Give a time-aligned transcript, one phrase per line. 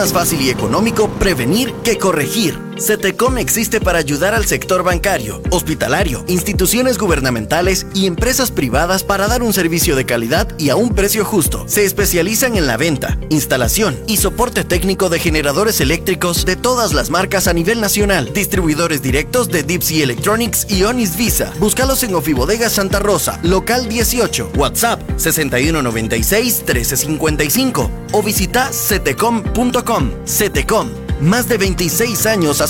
[0.00, 2.69] Más fácil y económico prevenir que corregir.
[2.80, 9.42] CETECOM existe para ayudar al sector bancario, hospitalario, instituciones gubernamentales y empresas privadas para dar
[9.42, 11.64] un servicio de calidad y a un precio justo.
[11.68, 17.10] Se especializan en la venta, instalación y soporte técnico de generadores eléctricos de todas las
[17.10, 18.32] marcas a nivel nacional.
[18.32, 21.52] Distribuidores directos de Sea Electronics y Onis Visa.
[21.58, 30.88] Búscalos en Ofibodega Santa Rosa, local 18, WhatsApp 6196 1355 o visita cetecom.com CETECOM,
[31.20, 32.69] más de 26 años a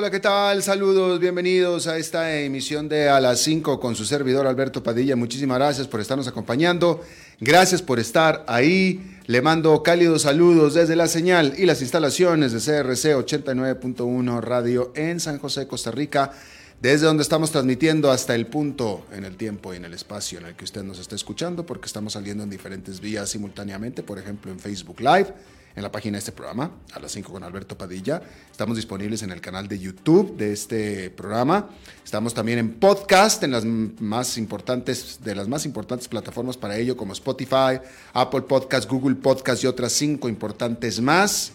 [0.00, 0.62] Hola, ¿qué tal?
[0.62, 5.14] Saludos, bienvenidos a esta emisión de A las 5 con su servidor Alberto Padilla.
[5.14, 7.02] Muchísimas gracias por estarnos acompañando.
[7.38, 9.18] Gracias por estar ahí.
[9.26, 15.20] Le mando cálidos saludos desde la señal y las instalaciones de CRC 89.1 Radio en
[15.20, 16.32] San José, Costa Rica,
[16.80, 20.46] desde donde estamos transmitiendo hasta el punto en el tiempo y en el espacio en
[20.46, 24.50] el que usted nos está escuchando, porque estamos saliendo en diferentes vías simultáneamente, por ejemplo
[24.50, 25.34] en Facebook Live
[25.76, 28.22] en la página de este programa, a las 5 con Alberto Padilla.
[28.50, 31.70] Estamos disponibles en el canal de YouTube de este programa.
[32.04, 36.96] Estamos también en podcast, en las más importantes, de las más importantes plataformas para ello,
[36.96, 37.80] como Spotify,
[38.12, 41.52] Apple Podcast, Google Podcast y otras cinco importantes más.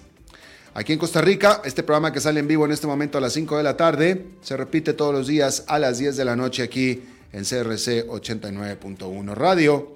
[0.73, 3.31] Aquí en Costa Rica, este programa que sale en vivo en este momento a las
[3.31, 6.63] 5 de la tarde, se repite todos los días a las 10 de la noche
[6.63, 7.01] aquí
[7.31, 9.94] en CRC 89.1 Radio.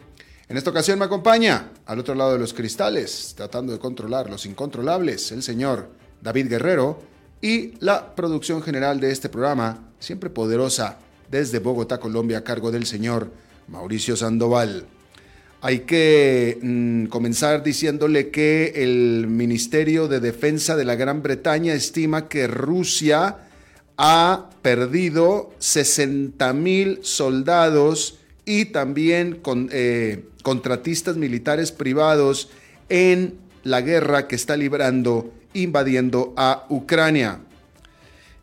[0.49, 4.47] En esta ocasión me acompaña al otro lado de los cristales, tratando de controlar los
[4.47, 5.89] incontrolables, el señor
[6.23, 6.99] David Guerrero
[7.39, 10.97] y la producción general de este programa, siempre poderosa,
[11.29, 13.29] desde Bogotá, Colombia, a cargo del señor
[13.67, 14.87] Mauricio Sandoval.
[15.61, 22.27] Hay que mm, comenzar diciéndole que el Ministerio de Defensa de la Gran Bretaña estima
[22.27, 23.37] que Rusia
[23.97, 28.18] ha perdido 60 mil soldados
[28.49, 32.49] y también con, eh, contratistas militares privados
[32.89, 37.41] en la guerra que está librando invadiendo a Ucrania.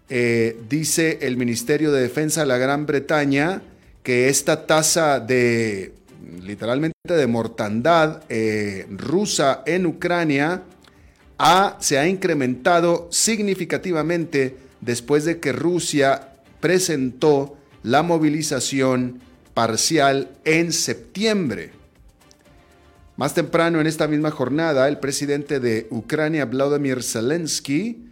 [0.09, 3.62] Eh, dice el Ministerio de Defensa de la Gran Bretaña
[4.05, 5.93] que esta tasa de
[6.41, 10.62] literalmente de mortandad eh, rusa en Ucrania
[11.81, 16.28] se ha incrementado significativamente después de que Rusia
[16.61, 21.71] presentó la movilización parcial en septiembre.
[23.17, 28.05] Más temprano en esta misma jornada, el presidente de Ucrania, Vladimir Zelensky,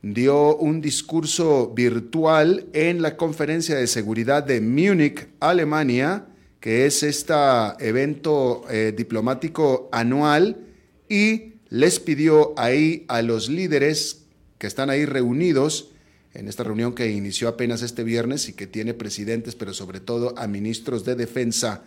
[0.00, 6.28] dio un discurso virtual en la conferencia de seguridad de Múnich, Alemania,
[6.60, 7.34] que es este
[7.80, 10.56] evento eh, diplomático anual,
[11.10, 14.24] y les pidió ahí a los líderes
[14.56, 15.90] que están ahí reunidos
[16.36, 20.34] en esta reunión que inició apenas este viernes y que tiene presidentes, pero sobre todo
[20.36, 21.82] a ministros de defensa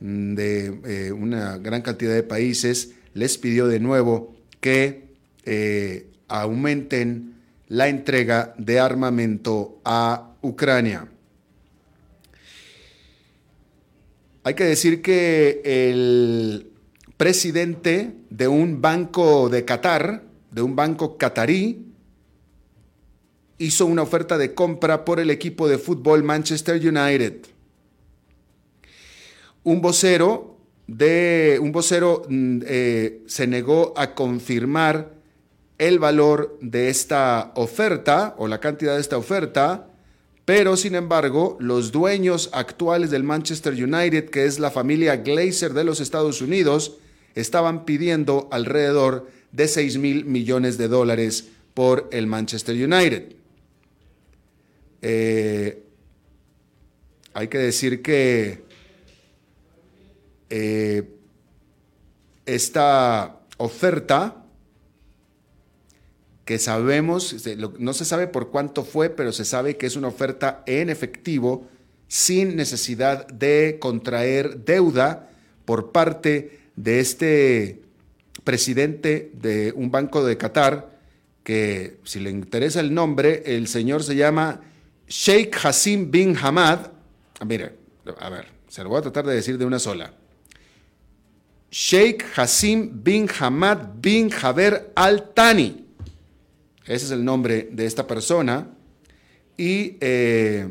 [0.00, 5.04] mm, de eh, una gran cantidad de países, les pidió de nuevo que
[5.44, 7.34] eh, aumenten
[7.68, 11.06] la entrega de armamento a Ucrania.
[14.42, 16.66] Hay que decir que el
[17.16, 21.93] presidente de un banco de Qatar, de un banco catarí,
[23.58, 27.46] hizo una oferta de compra por el equipo de fútbol Manchester United.
[29.62, 35.14] Un vocero, de, un vocero mm, eh, se negó a confirmar
[35.78, 39.88] el valor de esta oferta o la cantidad de esta oferta,
[40.44, 45.84] pero sin embargo los dueños actuales del Manchester United, que es la familia Glazer de
[45.84, 46.98] los Estados Unidos,
[47.34, 53.34] estaban pidiendo alrededor de 6 mil millones de dólares por el Manchester United.
[55.06, 55.82] Eh,
[57.34, 58.64] hay que decir que
[60.48, 61.10] eh,
[62.46, 64.46] esta oferta
[66.46, 67.36] que sabemos,
[67.78, 71.68] no se sabe por cuánto fue, pero se sabe que es una oferta en efectivo
[72.08, 75.28] sin necesidad de contraer deuda
[75.66, 77.82] por parte de este
[78.42, 80.98] presidente de un banco de Qatar,
[81.42, 84.62] que si le interesa el nombre, el señor se llama
[85.08, 86.90] Sheikh Hassim bin Hamad.
[87.44, 87.74] Mire,
[88.18, 90.12] a ver, se lo voy a tratar de decir de una sola.
[91.70, 95.84] Sheikh Hassim bin Hamad bin Jaber Al Thani.
[96.86, 98.68] Ese es el nombre de esta persona.
[99.56, 100.68] Y eh,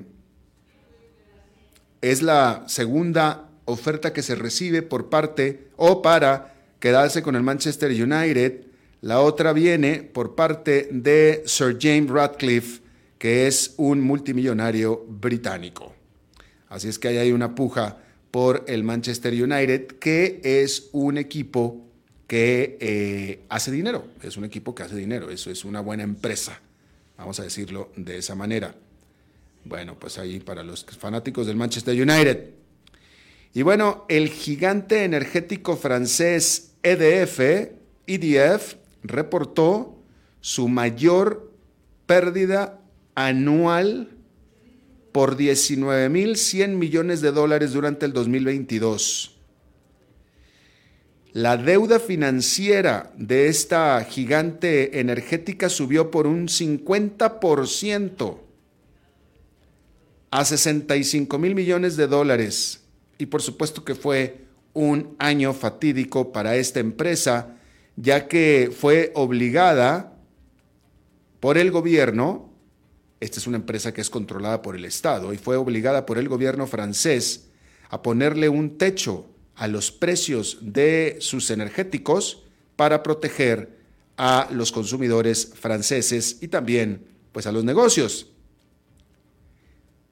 [2.01, 7.91] es la segunda oferta que se recibe por parte o para quedarse con el Manchester
[7.91, 8.65] United.
[9.01, 12.81] La otra viene por parte de Sir James Radcliffe,
[13.23, 15.95] que es un multimillonario británico.
[16.67, 17.99] Así es que ahí hay una puja
[18.31, 21.87] por el Manchester United, que es un equipo
[22.27, 26.59] que eh, hace dinero, es un equipo que hace dinero, eso es una buena empresa,
[27.17, 28.75] vamos a decirlo de esa manera.
[29.63, 32.49] Bueno, pues ahí para los fanáticos del Manchester United.
[33.53, 37.39] Y bueno, el gigante energético francés EDF,
[38.05, 39.97] EDF, reportó
[40.41, 41.53] su mayor
[42.05, 42.81] pérdida
[43.15, 44.09] anual
[45.11, 49.37] por 19.100 millones de dólares durante el 2022.
[51.33, 58.37] La deuda financiera de esta gigante energética subió por un 50%
[60.29, 62.83] a 65 mil millones de dólares.
[63.17, 67.55] Y por supuesto que fue un año fatídico para esta empresa,
[67.95, 70.15] ya que fue obligada
[71.39, 72.52] por el gobierno,
[73.23, 76.27] esta es una empresa que es controlada por el Estado, y fue obligada por el
[76.27, 77.45] gobierno francés
[77.89, 79.25] a ponerle un techo
[79.55, 82.43] a los precios de sus energéticos
[82.75, 83.77] para proteger
[84.17, 88.27] a los consumidores franceses y también pues a los negocios.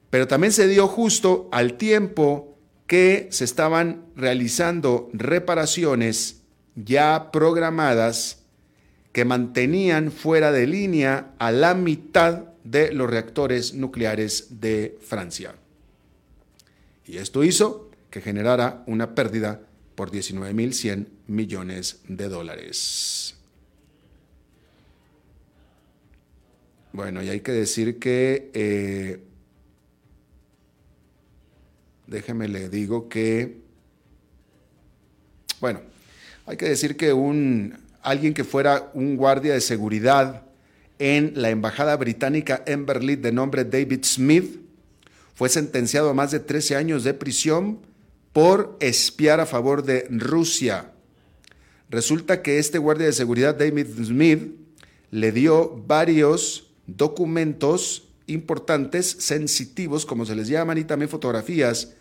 [0.08, 2.56] Pero también se dio justo al tiempo
[2.86, 6.42] que se estaban realizando reparaciones
[6.76, 8.38] ya programadas
[9.12, 15.54] que mantenían fuera de línea a la mitad de los reactores nucleares de Francia.
[17.06, 19.60] Y esto hizo que generara una pérdida
[19.94, 23.34] por 19.100 millones de dólares.
[26.92, 29.20] Bueno, y hay que decir que eh,
[32.06, 33.56] déjeme le digo que,
[35.60, 35.80] bueno,
[36.46, 40.42] hay que decir que un, alguien que fuera un guardia de seguridad
[41.02, 44.60] en la embajada británica en Berlín de nombre David Smith
[45.34, 47.80] fue sentenciado a más de 13 años de prisión
[48.32, 50.92] por espiar a favor de Rusia.
[51.90, 54.54] Resulta que este guardia de seguridad, David Smith,
[55.10, 61.94] le dio varios documentos importantes, sensitivos, como se les llaman, y también fotografías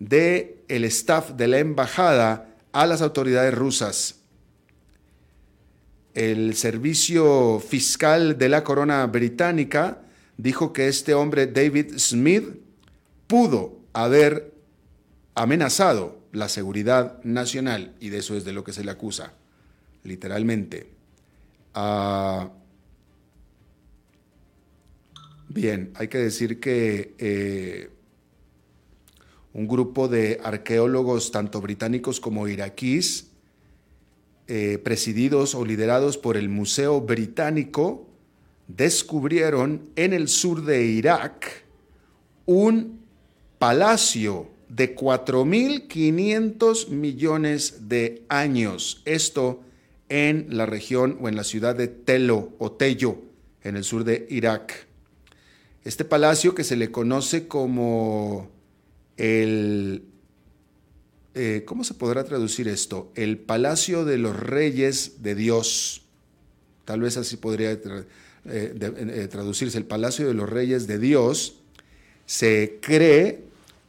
[0.00, 4.17] de el staff de la embajada a las autoridades rusas.
[6.14, 10.02] El servicio fiscal de la corona británica
[10.36, 12.44] dijo que este hombre, David Smith,
[13.26, 14.52] pudo haber
[15.34, 19.34] amenazado la seguridad nacional y de eso es de lo que se le acusa,
[20.04, 20.88] literalmente.
[21.74, 22.50] Ah,
[25.48, 27.90] bien, hay que decir que eh,
[29.52, 33.27] un grupo de arqueólogos tanto británicos como iraquíes,
[34.48, 38.06] eh, presididos o liderados por el Museo Británico,
[38.66, 41.64] descubrieron en el sur de Irak
[42.46, 43.00] un
[43.58, 49.02] palacio de 4.500 millones de años.
[49.04, 49.60] Esto
[50.08, 53.18] en la región o en la ciudad de Telo o Tello,
[53.62, 54.86] en el sur de Irak.
[55.84, 58.50] Este palacio que se le conoce como
[59.16, 60.04] el,
[61.40, 63.12] eh, ¿cómo se podrá traducir esto?
[63.14, 66.02] El palacio de los reyes de Dios.
[66.84, 67.80] Tal vez así podría eh,
[68.44, 71.60] eh, traducirse, el palacio de los reyes de Dios.
[72.26, 73.44] Se cree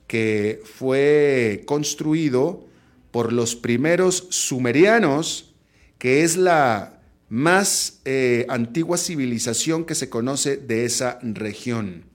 [0.05, 2.67] que fue construido
[3.09, 5.51] por los primeros sumerianos,
[5.97, 8.01] que es la más
[8.47, 12.08] antigua civilización que se conoce de esa región.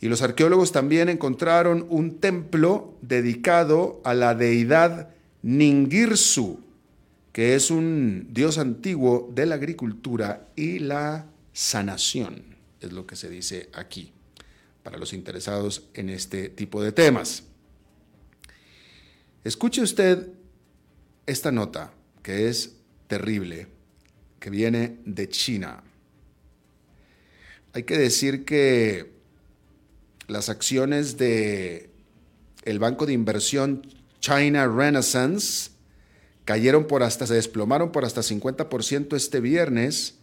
[0.00, 5.10] Y los arqueólogos también encontraron un templo dedicado a la deidad
[5.42, 6.60] Ningirsu,
[7.32, 13.28] que es un dios antiguo de la agricultura y la sanación, es lo que se
[13.28, 14.12] dice aquí,
[14.82, 17.44] para los interesados en este tipo de temas.
[19.42, 20.28] Escuche usted
[21.26, 22.76] esta nota, que es
[23.06, 23.66] terrible,
[24.38, 25.82] que viene de China.
[27.72, 29.17] Hay que decir que
[30.28, 31.90] las acciones de
[32.64, 33.86] el banco de inversión
[34.20, 35.70] China Renaissance
[36.44, 40.18] cayeron por hasta, se desplomaron por hasta 50% este viernes,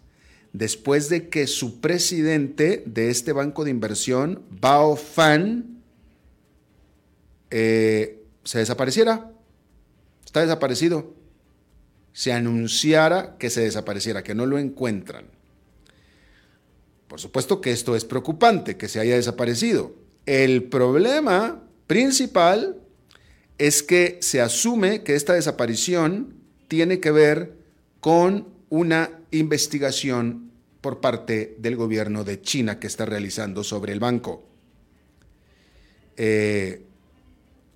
[0.54, 5.84] después de que su presidente de este banco de inversión, Bao Fan,
[7.52, 9.32] eh, se desapareciera.
[10.26, 11.14] Está desaparecido.
[12.14, 15.26] Se anunciara que se desapareciera, que no lo encuentran.
[17.16, 19.96] Por supuesto que esto es preocupante, que se haya desaparecido.
[20.26, 22.82] El problema principal
[23.58, 26.34] es que se asume que esta desaparición
[26.68, 27.54] tiene que ver
[28.02, 34.44] con una investigación por parte del gobierno de China que está realizando sobre el banco.
[36.18, 36.84] Eh,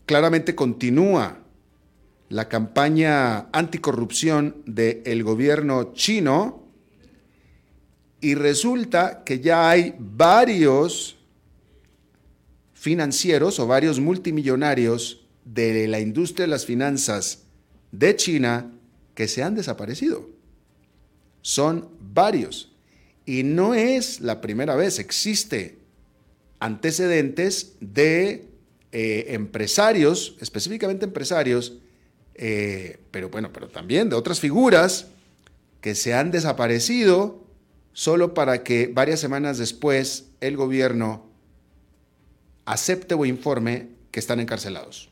[0.06, 1.46] claramente continúa
[2.28, 6.69] la campaña anticorrupción del gobierno chino
[8.22, 11.18] y resulta que ya hay varios
[12.74, 17.44] financieros o varios multimillonarios de la industria de las finanzas
[17.92, 18.72] de China
[19.16, 20.30] que se han desaparecido.
[21.42, 22.72] Son varios.
[23.26, 25.78] Y no es la primera vez, existe
[26.60, 28.48] antecedentes de
[28.92, 31.74] eh, empresarios, específicamente empresarios,
[32.36, 35.08] eh, pero bueno, pero también de otras figuras
[35.82, 37.49] que se han desaparecido
[38.00, 41.26] solo para que varias semanas después el gobierno
[42.64, 45.10] acepte o informe que están encarcelados.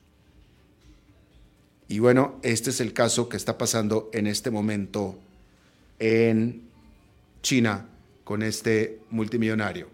[1.89, 5.20] Y bueno, este es el caso que está pasando en este momento
[6.00, 6.62] en
[7.44, 7.89] China
[8.24, 9.89] con este multimillonario.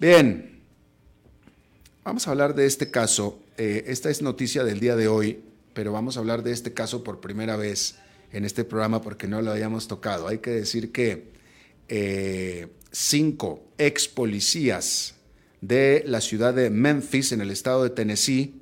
[0.00, 0.60] Bien,
[2.02, 3.38] vamos a hablar de este caso.
[3.58, 5.40] Eh, esta es noticia del día de hoy,
[5.72, 7.94] pero vamos a hablar de este caso por primera vez
[8.34, 10.26] en este programa porque no lo habíamos tocado.
[10.26, 11.32] Hay que decir que
[11.88, 15.14] eh, cinco ex policías
[15.60, 18.60] de la ciudad de Memphis, en el estado de Tennessee,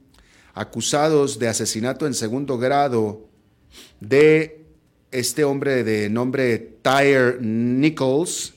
[0.54, 3.26] acusados de asesinato en segundo grado
[4.00, 4.66] de
[5.10, 8.52] este hombre de nombre Tyre Nichols,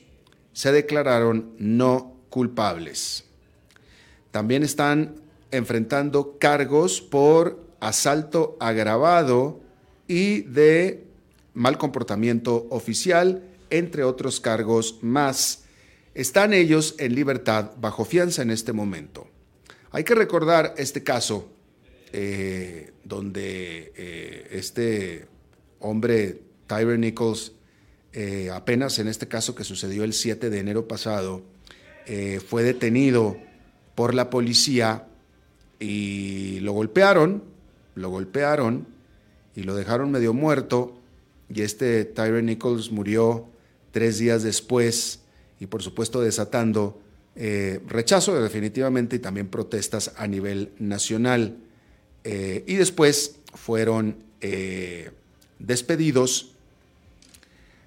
[0.51, 3.23] se declararon no culpables.
[4.31, 5.15] También están
[5.51, 9.64] enfrentando cargos por asalto agravado
[10.07, 11.05] y de
[11.53, 15.63] mal comportamiento oficial, entre otros cargos más.
[16.13, 19.27] Están ellos en libertad bajo fianza en este momento.
[19.91, 21.49] Hay que recordar este caso
[22.13, 25.25] eh, donde eh, este
[25.79, 27.53] hombre, Tyre Nichols,
[28.13, 31.43] eh, apenas en este caso que sucedió el 7 de enero pasado,
[32.47, 33.35] fue detenido
[33.95, 35.07] por la policía
[35.79, 37.43] y lo golpearon,
[37.95, 38.85] lo golpearon
[39.55, 40.97] y lo dejaron medio muerto
[41.53, 43.47] y este Tyre Nichols murió
[43.91, 45.19] tres días después
[45.59, 46.99] y por supuesto desatando
[47.35, 51.57] rechazo definitivamente y también protestas a nivel nacional.
[52.25, 55.11] Eh, y después fueron eh,
[55.59, 56.51] despedidos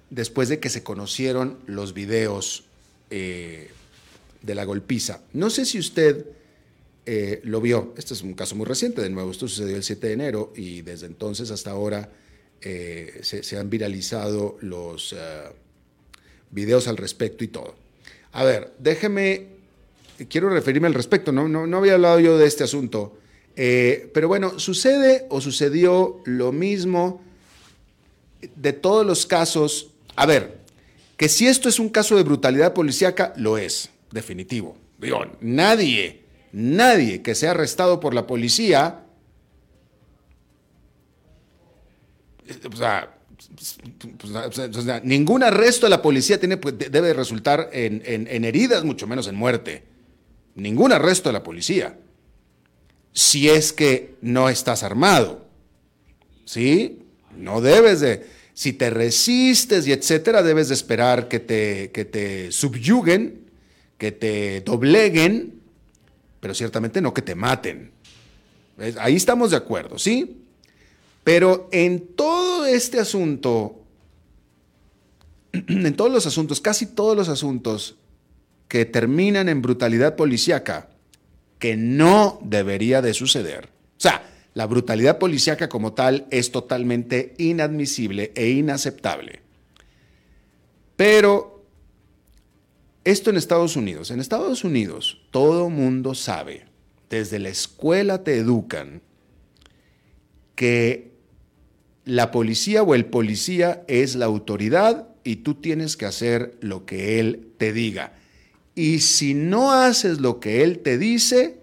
[0.09, 2.63] después de que se conocieron los videos
[3.09, 3.69] eh,
[4.41, 5.21] de la golpiza.
[5.33, 6.25] No sé si usted
[7.43, 10.13] lo vio, este es un caso muy reciente, de nuevo, esto sucedió el 7 de
[10.13, 12.11] enero y desde entonces hasta ahora
[12.61, 15.15] se, han viralizado los
[16.51, 17.73] videos al respecto y todo.
[18.33, 19.47] A ver, déjeme,
[20.29, 23.17] quiero referirme al respecto, no, no, no había hablado yo de este asunto
[23.61, 27.21] eh, pero bueno, sucede o sucedió lo mismo
[28.55, 29.89] de todos los casos.
[30.15, 30.59] A ver,
[31.17, 34.77] que si esto es un caso de brutalidad policíaca, lo es, definitivo.
[34.97, 39.05] Digo, nadie, nadie que sea arrestado por la policía,
[42.71, 43.15] o sea,
[45.03, 49.83] ningún arresto de la policía tiene, pues, debe resultar en heridas, mucho menos en muerte.
[50.55, 51.95] Ningún arresto de la policía
[53.13, 55.45] si es que no estás armado.
[56.45, 56.99] ¿Sí?
[57.37, 62.51] No debes de, si te resistes y etcétera, debes de esperar que te, que te
[62.51, 63.51] subyuguen,
[63.97, 65.58] que te dobleguen,
[66.39, 67.91] pero ciertamente no que te maten.
[68.99, 70.43] Ahí estamos de acuerdo, ¿sí?
[71.23, 73.83] Pero en todo este asunto,
[75.51, 77.97] en todos los asuntos, casi todos los asuntos
[78.67, 80.89] que terminan en brutalidad policíaca,
[81.57, 83.65] que no debería de suceder.
[83.65, 89.41] O sea, la brutalidad policíaca como tal es totalmente inadmisible e inaceptable.
[90.95, 91.58] Pero
[93.09, 96.65] esto en Estados Unidos, en Estados Unidos todo mundo sabe,
[97.09, 99.01] desde la escuela te educan
[100.55, 101.11] que
[102.05, 107.19] la policía o el policía es la autoridad y tú tienes que hacer lo que
[107.19, 108.13] él te diga.
[108.79, 111.57] Y si no haces lo que Él te dice,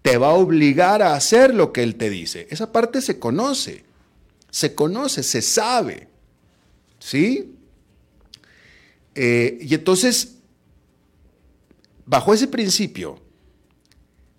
[0.00, 2.46] te va a obligar a hacer lo que Él te dice.
[2.50, 3.82] Esa parte se conoce.
[4.48, 6.06] se conoce, se sabe.
[7.00, 7.52] ¿Sí?
[9.16, 10.36] Eh, y entonces,
[12.12, 13.18] bajo ese principio,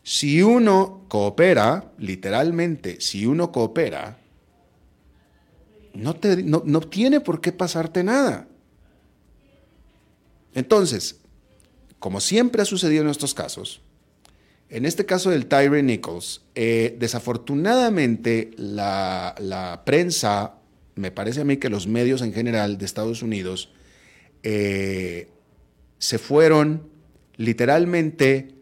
[0.03, 4.19] si uno coopera, literalmente, si uno coopera,
[5.95, 6.15] no,
[6.65, 8.47] no, tiene por qué pasarte nada.
[10.53, 11.19] Entonces,
[11.97, 13.81] como siempre ha sucedido en estos casos,
[14.69, 20.57] en este caso del Tyree Nichols, eh, desafortunadamente la, la, prensa,
[20.93, 23.71] me parece a mí que los medios en general de Estados Unidos,
[24.43, 25.27] eh,
[25.97, 26.92] se fueron
[27.37, 28.55] literalmente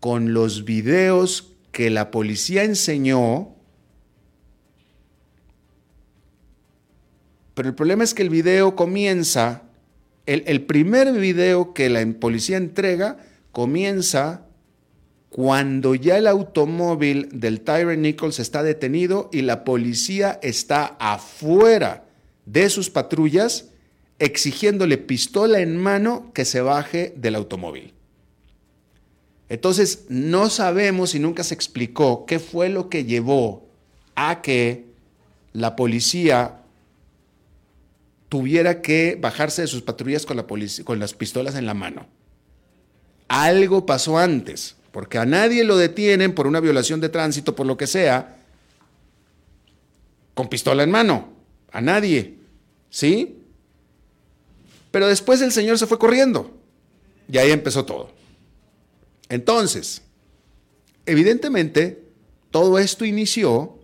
[0.00, 3.54] con los videos que la policía enseñó,
[7.54, 9.62] pero el problema es que el video comienza,
[10.26, 13.18] el, primer video que la policía entrega
[13.50, 14.46] comienza
[15.30, 22.04] cuando ya el automóvil del Tyre Nichols está detenido y la policía está afuera
[22.46, 23.70] de sus patrullas
[24.18, 27.94] exigiéndole pistola en mano que se baje del automóvil.
[29.48, 33.66] Entonces, no sabemos y nunca se explicó qué fue lo que llevó
[34.14, 34.84] a que
[35.52, 36.62] la policía
[38.28, 40.46] tuviera que bajarse de sus patrullas con, la
[40.84, 42.06] con las pistolas en la mano.
[43.28, 47.76] Algo pasó antes, porque a nadie lo detienen por una violación de tránsito, por lo
[47.76, 48.36] que sea,
[50.34, 51.30] con pistola en mano.
[51.72, 52.36] A nadie.
[52.90, 53.37] ¿Sí?
[54.98, 56.50] Pero después el Señor se fue corriendo
[57.30, 58.10] y ahí empezó todo.
[59.28, 60.02] Entonces,
[61.06, 62.02] evidentemente,
[62.50, 63.78] todo esto inició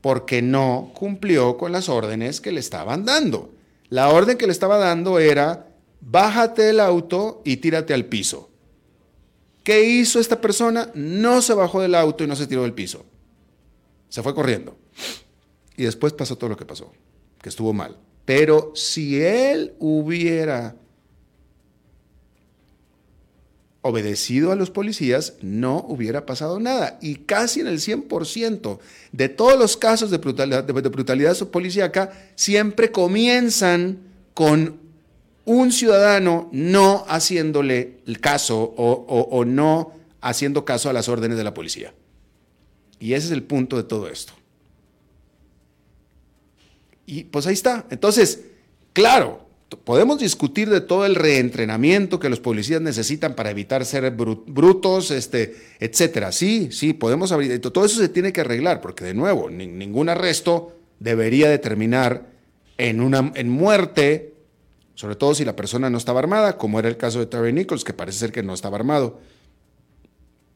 [0.00, 3.52] porque no cumplió con las órdenes que le estaban dando.
[3.90, 5.68] La orden que le estaba dando era,
[6.00, 8.48] bájate del auto y tírate al piso.
[9.64, 10.90] ¿Qué hizo esta persona?
[10.94, 13.04] No se bajó del auto y no se tiró del piso.
[14.08, 14.78] Se fue corriendo.
[15.76, 16.90] Y después pasó todo lo que pasó,
[17.42, 17.98] que estuvo mal.
[18.24, 20.76] Pero si él hubiera
[23.86, 26.98] obedecido a los policías, no hubiera pasado nada.
[27.02, 28.78] Y casi en el 100%
[29.12, 33.98] de todos los casos de brutalidad, de, brutalidad policíaca siempre comienzan
[34.32, 34.80] con
[35.44, 41.44] un ciudadano no haciéndole el caso o, o no haciendo caso a las órdenes de
[41.44, 41.92] la policía.
[42.98, 44.32] Y ese es el punto de todo esto.
[47.06, 47.86] Y pues ahí está.
[47.90, 48.40] Entonces,
[48.92, 49.44] claro,
[49.84, 55.56] podemos discutir de todo el reentrenamiento que los policías necesitan para evitar ser brutos, este,
[55.80, 56.32] etcétera.
[56.32, 57.60] Sí, sí, podemos abrir.
[57.60, 62.26] Todo eso se tiene que arreglar, porque de nuevo, ningún arresto debería determinar
[62.78, 64.34] en, una, en muerte,
[64.94, 67.84] sobre todo si la persona no estaba armada, como era el caso de Terry Nichols,
[67.84, 69.20] que parece ser que no estaba armado.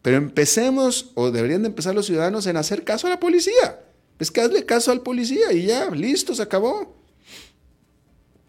[0.03, 3.81] Pero empecemos, o deberían de empezar los ciudadanos en hacer caso a la policía.
[4.18, 6.96] Es que hazle caso al policía y ya, listo, se acabó.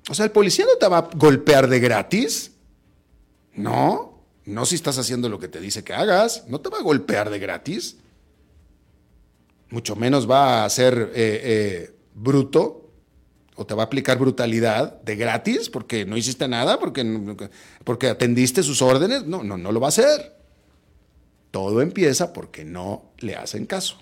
[0.09, 2.51] O sea, el policía no te va a golpear de gratis.
[3.53, 6.45] No, no si estás haciendo lo que te dice que hagas.
[6.47, 7.97] No te va a golpear de gratis.
[9.69, 12.89] Mucho menos va a ser eh, eh, bruto
[13.55, 17.49] o te va a aplicar brutalidad de gratis porque no hiciste nada, porque,
[17.83, 19.25] porque atendiste sus órdenes.
[19.25, 20.35] No, no, no lo va a hacer.
[21.51, 23.99] Todo empieza porque no le hacen caso.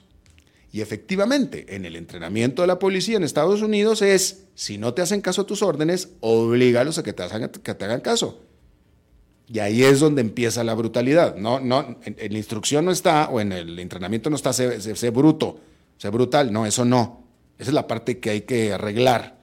[0.71, 5.01] Y efectivamente, en el entrenamiento de la policía en Estados Unidos es, si no te
[5.01, 8.41] hacen caso a tus órdenes, oblígalos a que te, hagan, caso.
[9.47, 11.35] Y ahí es donde empieza la brutalidad.
[11.37, 15.59] No, no, en, la instrucción no está, o en el entrenamiento no está, sé, bruto,
[15.97, 16.51] sé brutal.
[16.51, 17.23] No, eso no.
[17.57, 19.37] Esa es la parte que hay que arreglar.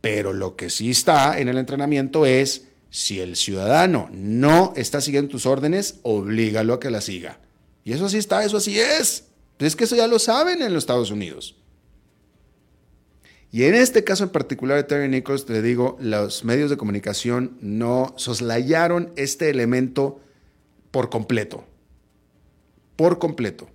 [0.00, 5.32] Pero lo que sí está en el entrenamiento es, si el ciudadano no está siguiendo
[5.32, 7.40] tus órdenes, oblígalo a que la siga.
[7.84, 9.31] Y eso sí está, eso así es.
[9.58, 11.56] Es que eso ya lo saben en los Estados Unidos.
[13.52, 17.58] Y en este caso en particular de Terry Nichols, te digo, los medios de comunicación
[17.60, 20.20] no soslayaron este elemento
[20.90, 21.66] por completo.
[22.96, 23.68] Por completo.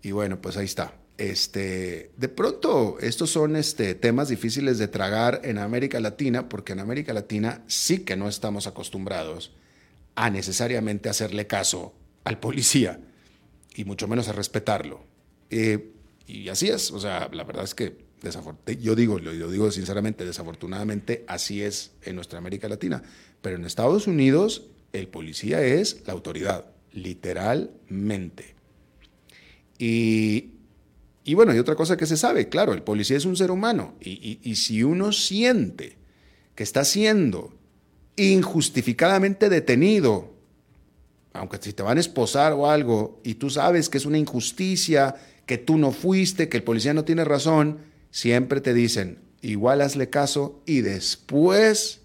[0.00, 0.94] Y bueno, pues ahí está.
[1.18, 6.80] Este, de pronto, estos son este, temas difíciles de tragar en América Latina, porque en
[6.80, 9.52] América Latina sí que no estamos acostumbrados
[10.14, 11.92] a necesariamente hacerle caso
[12.26, 13.00] al policía
[13.76, 15.04] y mucho menos a respetarlo.
[15.48, 15.92] Eh,
[16.26, 18.04] y así es, o sea, la verdad es que
[18.80, 23.00] yo digo, lo digo sinceramente, desafortunadamente así es en nuestra América Latina,
[23.42, 28.56] pero en Estados Unidos el policía es la autoridad, literalmente.
[29.78, 30.50] Y,
[31.22, 33.94] y bueno, hay otra cosa que se sabe, claro, el policía es un ser humano
[34.00, 35.96] y, y si uno siente
[36.56, 37.54] que está siendo
[38.16, 40.35] injustificadamente detenido
[41.38, 45.14] aunque si te van a esposar o algo, y tú sabes que es una injusticia,
[45.46, 47.78] que tú no fuiste, que el policía no tiene razón,
[48.10, 52.00] siempre te dicen, igual hazle caso y después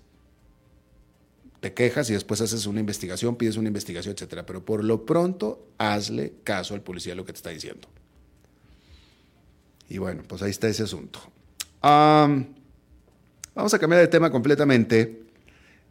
[1.59, 4.45] te quejas y después haces una investigación, pides una investigación, etcétera.
[4.45, 7.87] Pero por lo pronto, hazle caso al policía lo que te está diciendo.
[9.87, 11.19] Y bueno, pues ahí está ese asunto.
[11.81, 15.21] vamos a cambiar de tema completamente.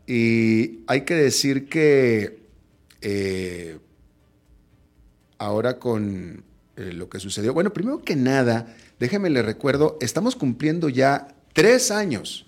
[0.07, 2.40] Y hay que decir que
[3.01, 3.79] eh,
[5.39, 6.45] ahora con
[6.77, 11.91] eh, lo que sucedió, bueno, primero que nada, déjeme le recuerdo, estamos cumpliendo ya tres
[11.91, 12.47] años.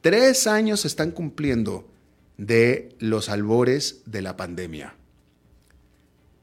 [0.00, 1.88] Tres años están cumpliendo
[2.36, 4.96] de los albores de la pandemia.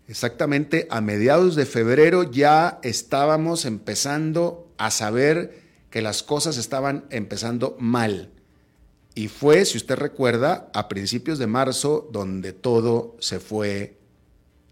[0.07, 5.61] Exactamente a mediados de febrero ya estábamos empezando a saber
[5.91, 8.31] que las cosas estaban empezando mal.
[9.19, 13.97] Y fue, si usted recuerda, a principios de marzo donde todo se fue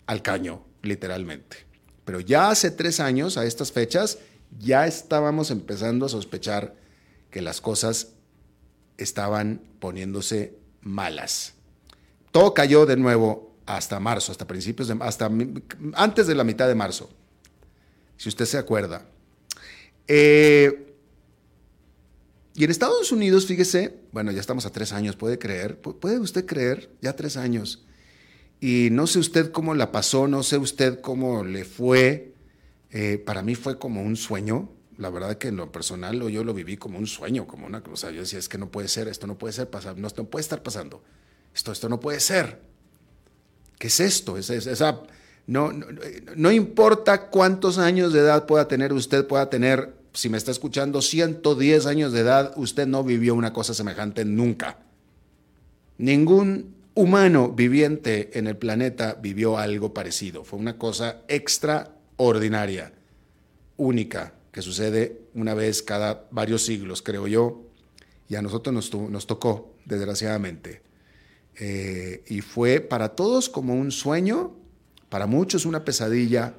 [0.06, 1.58] al caño, literalmente.
[2.06, 4.20] Pero ya hace tres años, a estas fechas,
[4.58, 6.76] ya estábamos empezando a sospechar
[7.30, 8.14] que las cosas
[8.96, 11.56] estaban poniéndose malas.
[12.32, 15.30] Todo cayó de nuevo hasta marzo, hasta principios de hasta
[15.94, 17.10] antes de la mitad de marzo,
[18.16, 19.06] si usted se acuerda.
[20.08, 20.87] Eh,
[22.58, 26.48] y en Estados Unidos, fíjese, bueno, ya estamos a tres años, puede creer, puede usted
[26.48, 27.86] creer, ya tres años.
[28.60, 32.34] Y no sé usted cómo la pasó, no sé usted cómo le fue.
[32.90, 34.72] Eh, para mí fue como un sueño.
[34.98, 38.10] La verdad que en lo personal yo lo viví como un sueño, como una cosa.
[38.10, 40.42] Yo decía, es que no puede ser, esto no puede ser no, esto no puede
[40.42, 41.04] estar pasando.
[41.54, 42.60] Esto, esto no puede ser.
[43.78, 44.36] ¿Qué es esto?
[44.36, 44.50] Es,
[45.46, 45.86] no, no,
[46.36, 51.04] no importa cuántos años de edad pueda tener usted, pueda tener, si me está escuchando,
[51.04, 54.80] 110 años de edad, usted no vivió una cosa semejante nunca.
[56.00, 60.44] Ningún humano viviente en el planeta vivió algo parecido.
[60.44, 62.94] Fue una cosa extraordinaria,
[63.78, 67.62] única, que sucede una vez cada varios siglos, creo yo,
[68.28, 70.82] y a nosotros nos, tocó, desgraciadamente.
[71.60, 74.56] Eh, y fue para todos como un sueño,
[75.10, 76.56] para muchos una pesadilla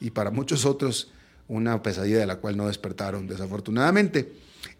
[0.00, 1.12] y para muchos otros
[1.48, 4.32] una pesadilla de la cual no despertaron, desafortunadamente.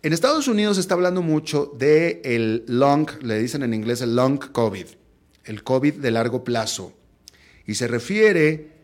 [0.03, 4.15] En Estados Unidos se está hablando mucho de el long, le dicen en inglés el
[4.15, 4.87] long COVID,
[5.45, 6.93] el COVID de largo plazo,
[7.67, 8.79] y se refiere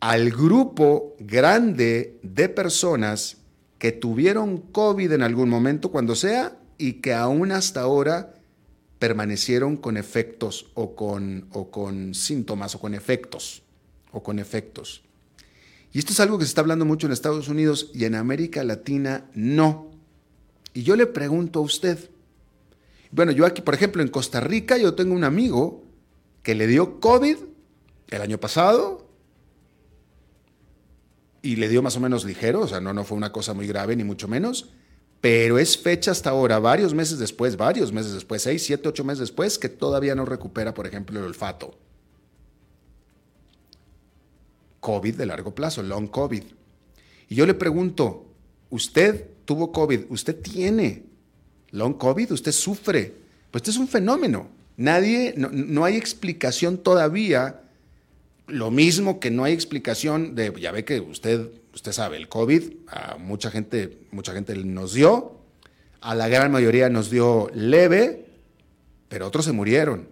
[0.00, 3.38] al grupo grande de personas
[3.78, 8.34] que tuvieron COVID en algún momento, cuando sea, y que aún hasta ahora
[8.98, 13.62] permanecieron con efectos o con, o con síntomas o con efectos
[14.10, 15.02] o con efectos.
[15.92, 18.62] Y esto es algo que se está hablando mucho en Estados Unidos y en América
[18.64, 19.90] Latina no.
[20.74, 22.10] Y yo le pregunto a usted,
[23.10, 25.84] bueno, yo aquí, por ejemplo, en Costa Rica, yo tengo un amigo
[26.42, 27.36] que le dio COVID
[28.08, 29.08] el año pasado
[31.42, 33.66] y le dio más o menos ligero, o sea, no, no fue una cosa muy
[33.66, 34.70] grave, ni mucho menos,
[35.20, 39.20] pero es fecha hasta ahora, varios meses después, varios meses después, seis, siete, ocho meses
[39.20, 41.76] después, que todavía no recupera, por ejemplo, el olfato.
[44.80, 46.42] COVID de largo plazo, long COVID.
[47.28, 48.26] Y yo le pregunto,
[48.70, 51.04] usted tuvo COVID, usted tiene
[51.70, 53.14] long COVID, usted sufre.
[53.50, 54.48] Pues este es un fenómeno.
[54.76, 57.62] Nadie, no, hay explicación todavía.
[58.46, 62.62] Lo mismo que no hay explicación de, ya ve que usted, usted sabe, el COVID
[62.88, 65.38] a mucha gente, mucha gente nos dio,
[66.00, 68.26] a la gran mayoría nos dio leve,
[69.08, 70.08] pero otros se murieron.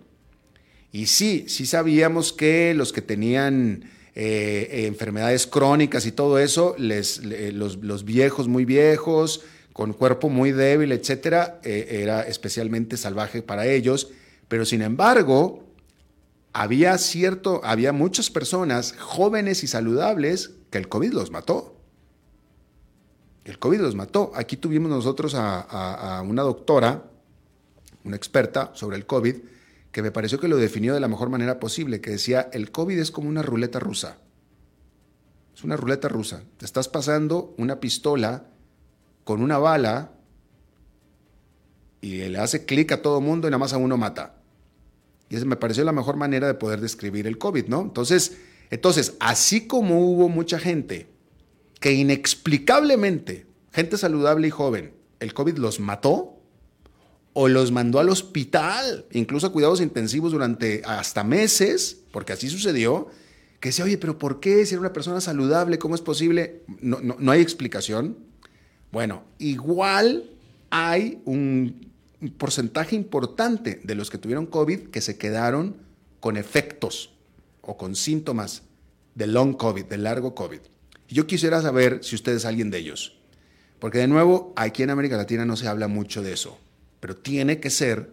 [0.92, 7.22] Y sí, sí sabíamos que los que tenían eh, enfermedades crónicas y todo eso, les,
[7.22, 9.42] los, viejos muy viejos,
[9.74, 14.08] con cuerpo muy débil, etcétera, eh, era especialmente salvaje para ellos.
[14.48, 15.64] Pero sin embargo,
[16.54, 21.76] había cierto, había muchas personas jóvenes y saludables que el COVID los mató.
[23.44, 24.32] El COVID los mató.
[24.34, 27.04] Aquí tuvimos nosotros a una doctora,
[28.02, 29.36] una experta sobre el COVID,
[29.96, 32.98] que me pareció que lo definió de la mejor manera posible, que decía, el COVID
[32.98, 34.18] es como una ruleta rusa.
[35.54, 36.42] Es una ruleta rusa.
[36.58, 38.44] Te estás pasando una pistola
[39.24, 40.12] con una bala
[42.02, 44.34] y le hace clic a todo mundo y nada más a uno mata.
[45.30, 47.80] Y esa me pareció la mejor manera de poder describir el COVID, ¿no?
[47.80, 48.36] Entonces,
[48.68, 51.08] entonces, así como hubo mucha gente
[51.80, 56.35] que inexplicablemente, gente saludable y joven, el COVID los mató,
[57.38, 63.08] o los mandó al hospital, incluso a cuidados intensivos durante hasta meses, porque así sucedió,
[63.60, 65.78] que decía, oye, pero ¿por qué si era una persona saludable?
[65.78, 66.62] ¿Cómo es posible?
[66.80, 68.16] No, no, hay explicación.
[68.90, 70.30] Bueno, igual
[70.70, 71.92] hay un
[72.38, 75.76] porcentaje importante de los que tuvieron COVID que se quedaron
[76.20, 77.12] con efectos
[77.60, 78.62] o con síntomas
[79.14, 80.60] de long COVID, de largo COVID.
[81.10, 83.18] Yo quisiera saber si usted es alguien de ellos.
[83.78, 86.58] Porque de nuevo, aquí en América Latina no se habla mucho de eso,
[87.06, 88.10] pero tiene que ser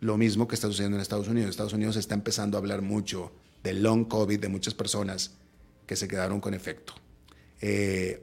[0.00, 1.50] lo mismo que está sucediendo en Estados Unidos.
[1.50, 3.30] Estados Unidos está empezando a hablar mucho
[3.62, 5.32] del long COVID de muchas personas
[5.86, 6.94] que se quedaron con efecto.
[7.60, 8.22] Eh,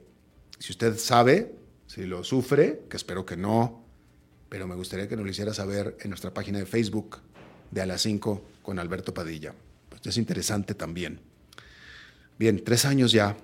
[0.58, 1.54] si usted sabe,
[1.86, 3.84] si lo sufre, que espero que no,
[4.48, 7.18] pero me gustaría que nos lo hiciera saber en nuestra página de Facebook
[7.70, 9.54] de a las 5 con Alberto Padilla.
[9.88, 11.20] Pues es interesante también.
[12.36, 13.36] Bien, tres años ya.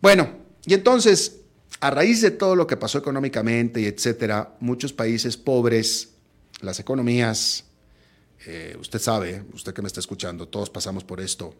[0.00, 1.42] Bueno, y entonces,
[1.80, 6.10] a raíz de todo lo que pasó económicamente y etcétera, muchos países pobres,
[6.60, 7.64] las economías,
[8.46, 11.54] eh, usted sabe, usted que me está escuchando, todos pasamos por esto,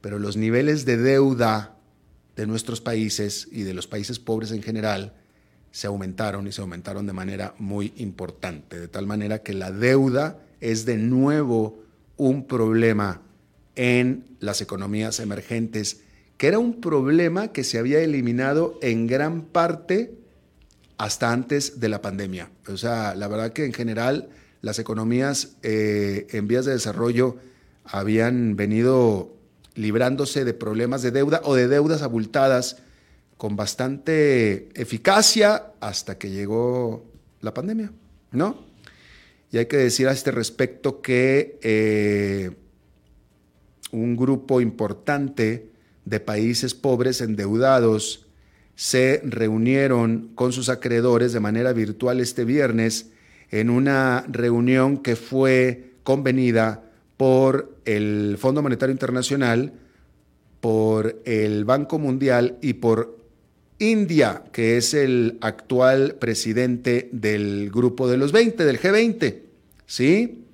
[0.00, 1.76] pero los niveles de deuda
[2.36, 5.14] de nuestros países y de los países pobres en general
[5.70, 10.40] se aumentaron y se aumentaron de manera muy importante, de tal manera que la deuda
[10.60, 11.82] es de nuevo
[12.16, 13.22] un problema
[13.76, 16.00] en las economías emergentes,
[16.38, 20.14] que era un problema que se había eliminado en gran parte
[20.96, 22.50] hasta antes de la pandemia.
[22.68, 24.30] O sea, la verdad que en general
[24.62, 27.36] las economías eh, en vías de desarrollo
[27.84, 29.34] habían venido
[29.74, 32.78] librándose de problemas de deuda o de deudas abultadas
[33.36, 37.04] con bastante eficacia hasta que llegó
[37.40, 37.92] la pandemia,
[38.32, 38.66] ¿no?
[39.50, 42.50] Y hay que decir a este respecto que eh,
[43.92, 45.67] un grupo importante
[46.08, 48.26] de países pobres endeudados
[48.74, 53.10] se reunieron con sus acreedores de manera virtual este viernes
[53.50, 56.84] en una reunión que fue convenida
[57.16, 59.72] por el Fondo Monetario Internacional,
[60.60, 63.18] por el Banco Mundial y por
[63.78, 69.38] India, que es el actual presidente del grupo de los 20, del G20.
[69.86, 70.44] ¿Sí?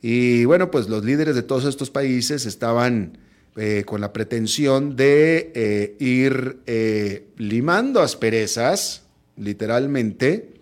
[0.00, 3.18] Y bueno, pues los líderes de todos estos países estaban
[3.56, 9.02] eh, con la pretensión de eh, ir eh, limando asperezas,
[9.36, 10.54] literalmente,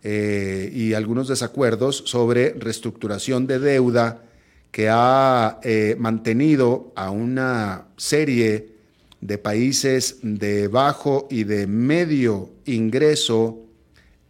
[0.00, 4.22] y algunos desacuerdos sobre reestructuración de deuda
[4.70, 8.74] que ha eh, mantenido a una serie
[9.20, 13.64] de países de bajo y de medio ingreso,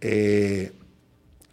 [0.01, 0.73] eh,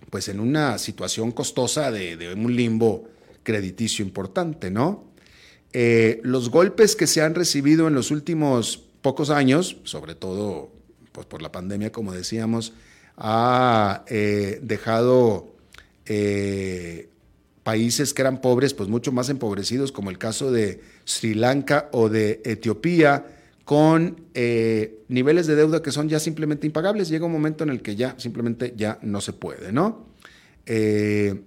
[0.10, 3.10] pues en una situación costosa de, un limbo
[3.44, 5.15] crediticio importante, ¿no?
[5.78, 10.72] Eh, los golpes que se han recibido en los últimos pocos años, sobre todo
[11.12, 12.74] pues por la pandemia, como decíamos,
[13.18, 15.54] ha dejado
[17.66, 22.10] países que eran pobres, pues mucho más empobrecidos, como el caso de Sri Lanka o
[22.10, 23.26] de Etiopía,
[23.66, 27.10] con eh, niveles de deuda que son ya simplemente impagables.
[27.10, 30.06] Llega un momento en el que ya simplemente ya no se puede, ¿no?
[30.68, 31.42] Eh,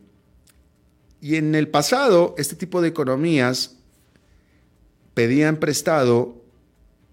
[1.21, 3.78] y en el pasado, este tipo de economías
[5.19, 6.41] pedían prestado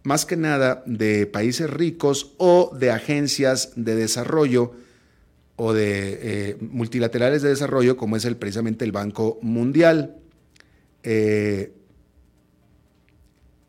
[0.04, 4.74] más que nada de países ricos o de agencias de desarrollo
[5.56, 10.18] o de eh, multilaterales de desarrollo, como es el, precisamente el Banco Mundial.
[11.02, 11.74] Eh,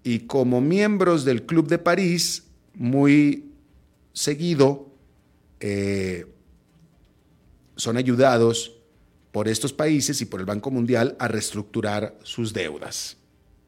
[0.04, 2.44] y como miembros del Club de París,
[2.74, 3.52] muy
[4.12, 4.92] seguido,
[5.60, 6.26] eh,
[7.76, 8.76] son ayudados
[9.32, 13.16] por estos países y por el Banco Mundial a reestructurar sus deudas.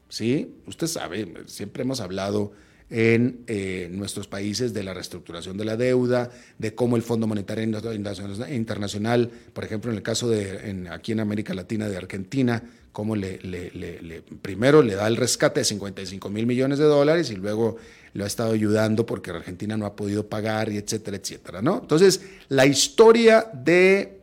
[0.08, 0.54] ¿Sí?
[0.66, 2.52] Usted sabe, siempre hemos hablado
[2.90, 7.64] en eh, nuestros países de la reestructuración de la deuda, de cómo el Fondo Monetario
[7.64, 14.22] Internacional, por ejemplo, en el caso de aquí en América Latina de Argentina, cómo le,
[14.40, 17.76] primero le da el rescate de 55 mil millones de dólares y luego
[18.14, 21.80] lo ha estado ayudando porque Argentina no ha podido pagar y etcétera, etcétera, ¿no?
[21.82, 24.20] Entonces, la historia de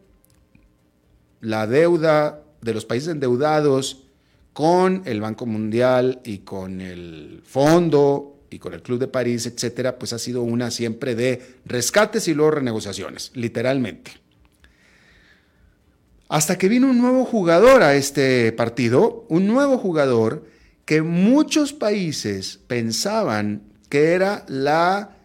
[1.41, 4.04] la deuda de los países endeudados
[4.55, 9.99] con el Banco Mundial y con el Fondo y con el Club de París, etcétera,
[9.99, 14.11] pues ha sido una siempre de rescates y luego renegociaciones, literalmente.
[16.29, 20.45] Hasta que vino un nuevo jugador a este partido, un nuevo jugador
[20.85, 25.17] que muchos países pensaban que era la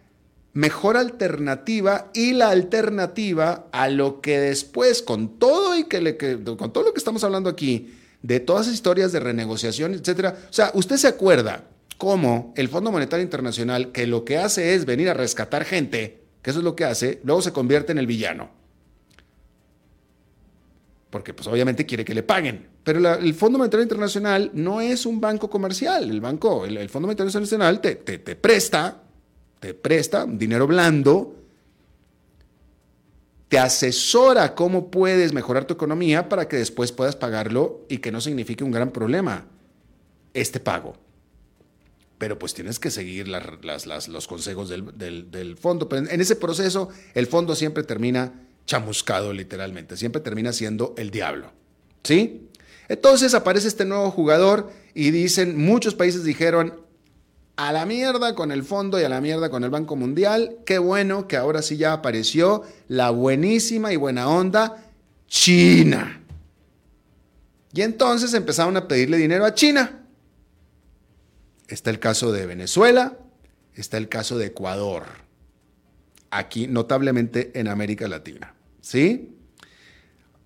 [0.55, 6.73] mejor alternativa y la alternativa a lo que después, con todo y que, le, con
[6.73, 10.37] todo lo que estamos hablando aquí, de todas las historias de renegociación, etcétera.
[10.49, 11.65] O sea, usted se acuerda
[11.97, 16.51] cómo el Fondo Monetario Internacional, que lo que hace es venir a rescatar gente, que
[16.51, 18.51] eso es lo que hace, luego se convierte en el villano.
[21.11, 22.69] Porque pues obviamente quiere que le paguen.
[22.85, 26.09] Pero el Fondo Monetario Internacional no es un banco comercial.
[26.09, 29.03] El banco, el, Fondo Monetario Internacional te, te presta,
[29.59, 31.39] te presta dinero blando
[33.51, 38.21] te asesora cómo puedes mejorar tu economía para que después puedas pagarlo y que no
[38.21, 39.45] signifique un gran problema
[40.33, 40.97] este pago.
[42.17, 45.89] Pero pues tienes que seguir los consejos del, del fondo.
[45.89, 48.33] Pero en ese proceso el fondo siempre termina
[48.67, 51.51] chamuscado literalmente, siempre termina siendo el diablo.
[52.05, 52.51] ¿Sí?
[52.87, 56.81] Entonces aparece este nuevo jugador y dicen, muchos países dijeron,
[57.61, 60.57] a la mierda con el fondo y a la mierda con el Banco Mundial.
[60.64, 64.83] Qué bueno que ahora sí ya apareció la buenísima y buena onda
[65.27, 66.23] China.
[67.75, 70.07] Y entonces empezaron a pedirle dinero a China.
[71.68, 73.18] Está el caso de Venezuela,
[73.75, 75.05] está el caso de Ecuador,
[76.31, 78.55] aquí notablemente en América Latina.
[78.81, 79.37] ¿Sí?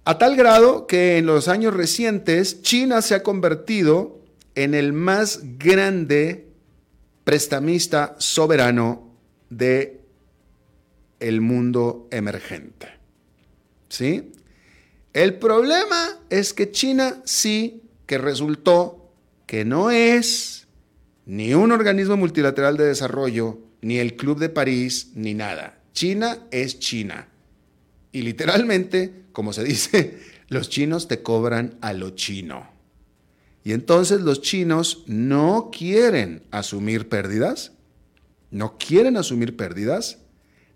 [0.04, 4.18] A tal grado que en los años recientes China se ha convertido
[4.56, 6.53] en el más grande
[7.24, 9.10] prestamista soberano
[9.50, 10.00] de
[11.20, 12.88] el mundo emergente.
[13.88, 14.32] ¿Sí?
[15.12, 19.12] El problema es que China sí que resultó
[19.46, 20.66] que no es
[21.26, 25.78] ni un organismo multilateral de desarrollo, ni el Club de París, ni nada.
[25.92, 27.28] China es China.
[28.12, 32.73] Y literalmente, como se dice, los chinos te cobran a lo chino.
[33.64, 37.72] Y entonces los chinos no quieren asumir pérdidas,
[38.50, 40.18] no quieren asumir pérdidas,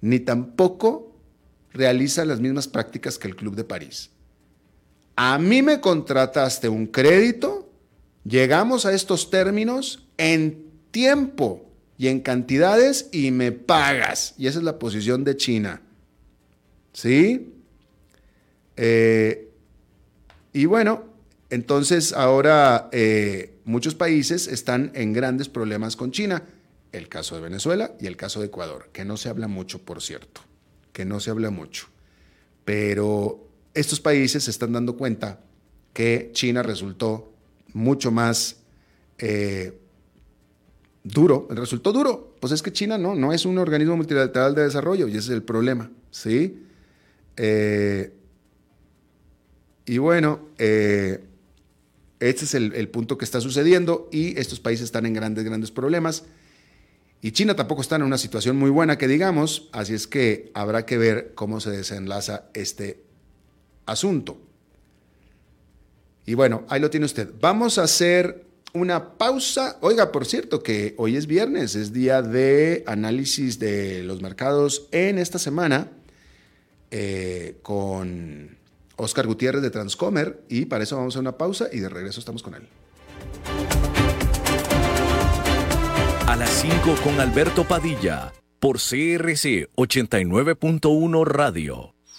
[0.01, 1.15] ni tampoco
[1.73, 4.11] realizan las mismas prácticas que el Club de París.
[5.17, 7.71] A mí me contrataste un crédito,
[8.25, 14.35] llegamos a estos términos en tiempo y en cantidades y me pagas.
[14.39, 15.83] Y esa es la posición de China.
[16.95, 17.53] ¿Sí?
[18.77, 19.51] Eh,
[20.53, 21.05] y bueno,
[21.51, 26.45] entonces ahora eh, muchos países están en grandes problemas con China,
[26.93, 30.03] el caso de Venezuela y el caso de Ecuador, que no se habla mucho, por
[30.03, 30.43] cierto,
[30.93, 31.87] que no se habla mucho.
[32.65, 35.41] Pero estos países se están dando cuenta
[35.93, 37.33] que China resultó
[37.73, 38.57] mucho más
[39.19, 39.79] eh,
[41.03, 42.37] duro, resultó duro.
[42.41, 45.31] Pues es que China no, no es un organismo multilateral de desarrollo y ese es
[45.31, 46.63] el problema, ¿sí?
[47.37, 48.13] Eh,
[49.87, 50.49] y bueno,
[52.21, 56.25] este es el, punto que está sucediendo y estos países están en grandes, grandes problemas.
[57.21, 60.87] Y China tampoco está en una situación muy buena, que digamos, así es que habrá
[60.87, 63.03] que ver cómo se desenlaza este
[63.87, 64.41] asunto.
[66.27, 67.33] Y bueno, ahí lo tiene usted.
[67.41, 69.79] Vamos a hacer una pausa.
[69.81, 75.19] Oiga, por cierto, que hoy es viernes, es día de análisis de los mercados en
[75.19, 75.91] esta semana
[76.91, 78.58] eh, con
[78.99, 82.43] Oscar Gutiérrez de Transcomer y para eso vamos a una pausa y de regreso estamos
[82.43, 82.69] con él.
[86.27, 91.98] A las 5 con Alberto Padilla por CRC 89.1 Radio.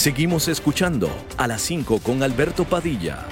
[0.00, 3.26] Seguimos escuchando a las 5 con Alberto Padilla.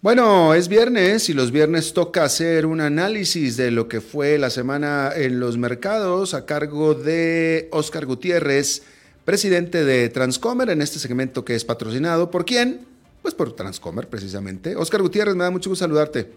[0.00, 4.50] Bueno, es viernes y los viernes toca hacer un análisis de lo que fue la
[4.50, 8.84] semana en los mercados a cargo de Oscar Gutiérrez,
[9.24, 12.30] presidente de Transcomer, en este segmento que es patrocinado.
[12.30, 12.86] ¿Por quién?
[13.20, 14.76] Pues por Transcomer, precisamente.
[14.76, 16.30] Oscar Gutiérrez, me da mucho gusto saludarte.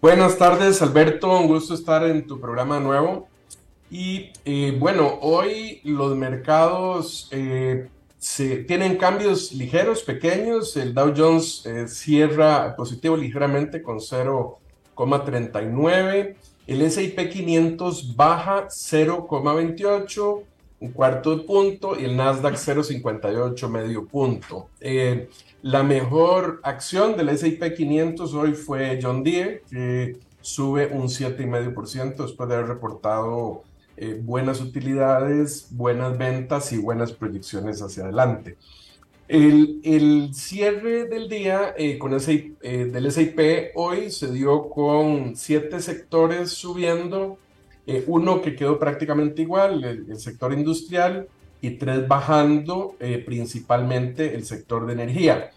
[0.00, 1.38] Buenas tardes, Alberto.
[1.38, 3.28] Un gusto estar en tu programa nuevo.
[3.90, 10.76] Y eh, bueno, hoy los mercados eh, se, tienen cambios ligeros, pequeños.
[10.76, 16.34] El Dow Jones cierra positivo ligeramente con 0,39.
[16.66, 20.44] El S&P 500 baja 0,28
[20.84, 24.68] un cuarto de punto y el Nasdaq 0,58 medio punto.
[24.80, 25.30] Eh,
[25.62, 32.48] la mejor acción del S&P 500 hoy fue John Deere, que sube un 7,5% después
[32.48, 33.62] de haber reportado
[33.96, 38.56] eh, buenas utilidades, buenas ventas y buenas proyecciones hacia adelante.
[39.26, 45.80] El, el cierre del día eh, con ese, del S&P hoy se dio con siete
[45.80, 47.38] sectores subiendo,
[47.86, 51.28] eh, uno que quedó prácticamente igual, el, sector industrial,
[51.60, 55.50] y tres bajando, eh, principalmente el sector de energía.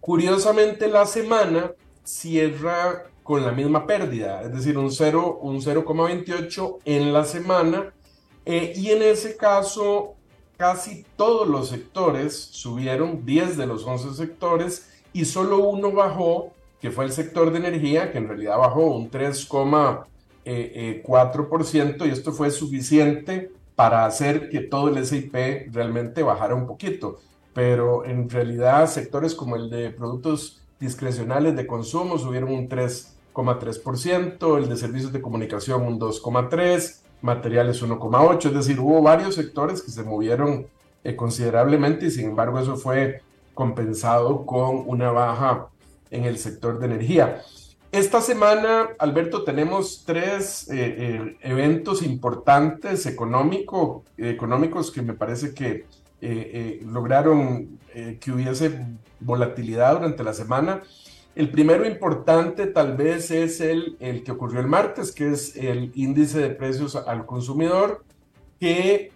[0.00, 1.70] Curiosamente, la semana
[2.02, 7.92] cierra con la misma pérdida, es decir, un 0,28 un 0,28 en la semana,
[8.44, 10.14] eh, y en ese caso
[10.58, 16.90] casi todos los sectores subieron, 10 de los 11 sectores, y solo uno bajó, que
[16.90, 21.02] fue el sector de energía, que en realidad bajó un 3, 4% eh,
[22.06, 25.34] y esto fue suficiente para hacer que todo el SIP
[25.72, 27.20] realmente bajara un poquito.
[27.54, 32.68] Pero en realidad sectores como el de productos discrecionales de consumo subieron un
[33.34, 39.82] 3,3%, el de servicios de comunicación un 2,3%, materiales 1,8%, es decir, hubo varios sectores
[39.82, 40.66] que se movieron
[41.02, 43.22] eh, considerablemente y sin embargo eso fue
[43.54, 45.68] compensado con una baja
[46.10, 47.42] en el sector de energía.
[47.92, 55.86] Esta semana, Alberto, tenemos tres eh, eh, eventos importantes económico, económicos que me parece que
[56.86, 57.78] lograron
[58.18, 58.80] que hubiese
[59.20, 60.82] volatilidad durante la semana.
[61.34, 65.92] El primero importante tal vez es el, el que ocurrió el martes, que es el
[65.94, 68.04] índice de precios al consumidor,
[68.60, 69.12] que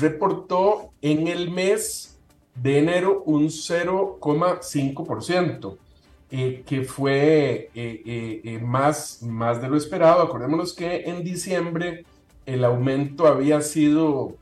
[0.00, 2.18] reportó en el mes
[2.56, 5.78] de enero un 0,5%.
[6.36, 10.20] Eh, que fue eh, eh, más, más de lo esperado.
[10.20, 12.04] Acordémonos que en diciembre
[12.44, 14.34] el aumento había sido,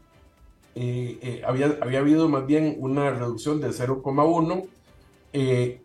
[1.45, 5.82] había, había habido más bien una reducción de 0,1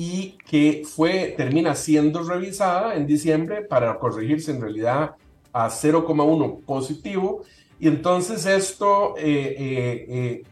[0.00, 5.16] y que fue, termina siendo revisada en diciembre para corregirse en realidad
[5.52, 7.42] a 0,1 positivo.
[7.80, 9.16] Y entonces esto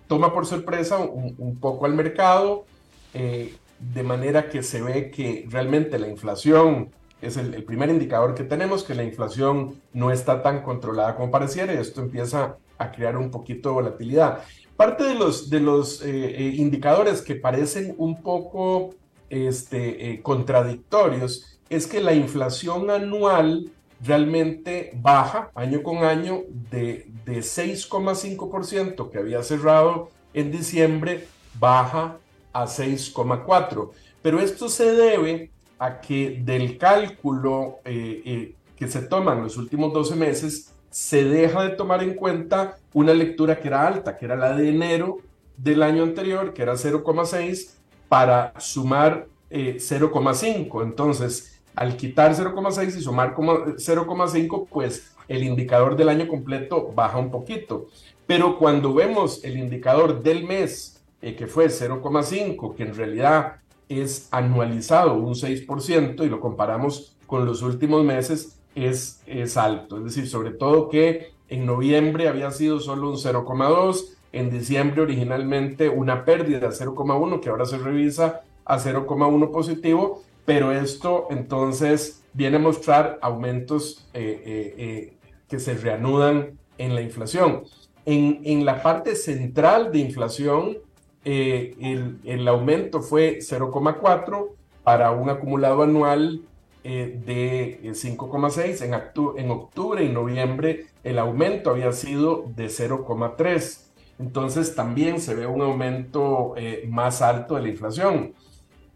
[0.09, 2.67] toma por sorpresa un, un, poco al mercado
[3.13, 6.91] de manera que se ve que realmente la inflación
[7.21, 11.73] es el, primer indicador que tenemos, que la inflación no está tan controlada como pareciera
[11.73, 14.43] y esto empieza a crear un poquito de volatilidad.
[14.77, 18.91] Parte de los, de los eh, eh, indicadores que parecen un poco
[19.31, 23.71] este, eh, contradictorios es que la inflación anual
[24.05, 31.27] realmente baja año con año de, de 6,5% que había cerrado en diciembre,
[31.59, 32.19] baja
[32.53, 33.91] a 6,4.
[34.23, 39.57] Pero esto se debe a que del cálculo eh, eh, que se toma en los
[39.57, 44.25] últimos 12 meses, se deja de tomar en cuenta una lectura que era alta, que
[44.25, 45.19] era la de enero
[45.57, 47.71] del año anterior, que era 0,6,
[48.09, 50.81] para sumar 0,5.
[50.81, 57.19] Eh, Entonces, al quitar 0,6 y sumar 0,5, pues el indicador del año completo baja
[57.19, 57.89] un poquito.
[58.27, 63.57] Pero cuando vemos el indicador del mes eh, que fue 0,5, que en realidad
[63.89, 69.99] es anualizado un 6% y lo comparamos con los últimos meses, es, es alto.
[69.99, 75.89] Es decir, sobre todo que en noviembre había sido solo un 0,2, en diciembre originalmente
[75.89, 82.57] una pérdida de 0,1 que ahora se revisa a 0,1 positivo, pero esto entonces viene
[82.57, 85.13] a mostrar aumentos eh, eh,
[85.49, 87.65] que se reanudan en la inflación.
[88.05, 90.79] En, en la parte central de inflación,
[91.25, 94.51] eh, el, el, aumento fue 0,4
[94.85, 96.43] para un acumulado anual
[96.85, 98.83] eh, de 5,6.
[98.85, 103.86] En, en octubre y noviembre el aumento había sido de 0,3.
[104.19, 108.35] Entonces también se ve un aumento eh, más alto de la inflación.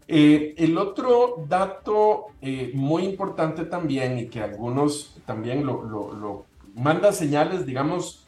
[0.07, 2.27] el otro dato
[2.73, 6.45] muy importante también y que algunos también lo, lo, lo
[6.75, 8.25] manda señales, digamos,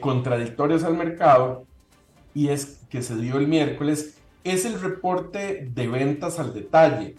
[0.00, 1.66] contradictorias al mercado,
[2.36, 7.16] y es que se dio el miércoles, es el reporte de ventas al detalle,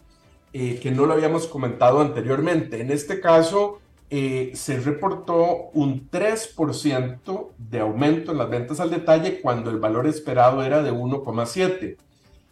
[0.54, 2.80] eh, que no lo habíamos comentado anteriormente.
[2.80, 9.42] En este caso, eh, se reportó un 3% de aumento en las ventas al detalle
[9.42, 11.98] cuando el valor esperado era de 1,7.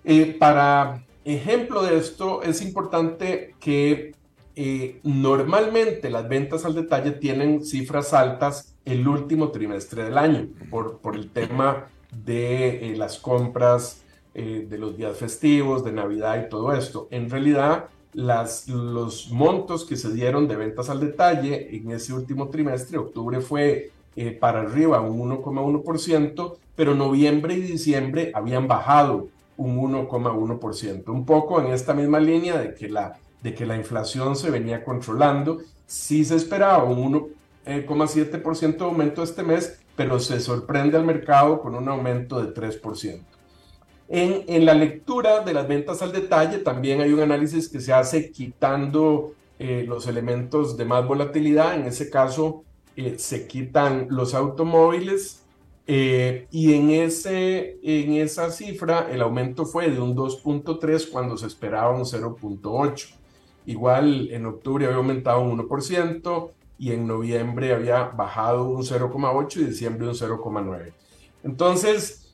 [0.10, 4.16] Eh, para ejemplo de esto, es importante que
[4.58, 10.98] eh, normalmente las ventas al detalle tienen cifras altas el último trimestre del año por,
[10.98, 14.04] por el tema de las compras
[14.34, 17.08] de los días festivos, de Navidad y todo esto.
[17.10, 22.50] En realidad, las, los montos que se dieron de ventas al detalle en ese último
[22.50, 29.28] trimestre, octubre fue eh, para arriba un 1,1%, pero noviembre y diciembre habían bajado
[29.58, 34.36] un 1,1%, un poco en esta misma línea de que, la, de que la inflación
[34.36, 35.60] se venía controlando.
[35.86, 37.32] Sí se esperaba un
[37.66, 43.22] 1,7% de aumento este mes, pero se sorprende al mercado con un aumento de 3%.
[44.10, 48.32] En, la lectura de las ventas al detalle también hay un análisis que se hace
[48.32, 51.76] quitando eh, los elementos de más volatilidad.
[51.76, 52.64] En ese caso
[52.96, 55.44] eh, se quitan los automóviles
[55.88, 61.48] eh, y en, ese, en esa cifra el aumento fue de un 2.3 cuando se
[61.48, 63.17] esperaba un 0.8.
[63.68, 69.66] Igual en octubre había aumentado un 1% y en noviembre había bajado un 0.8 y
[69.66, 70.94] diciembre un 0.9.
[71.44, 72.34] Entonces,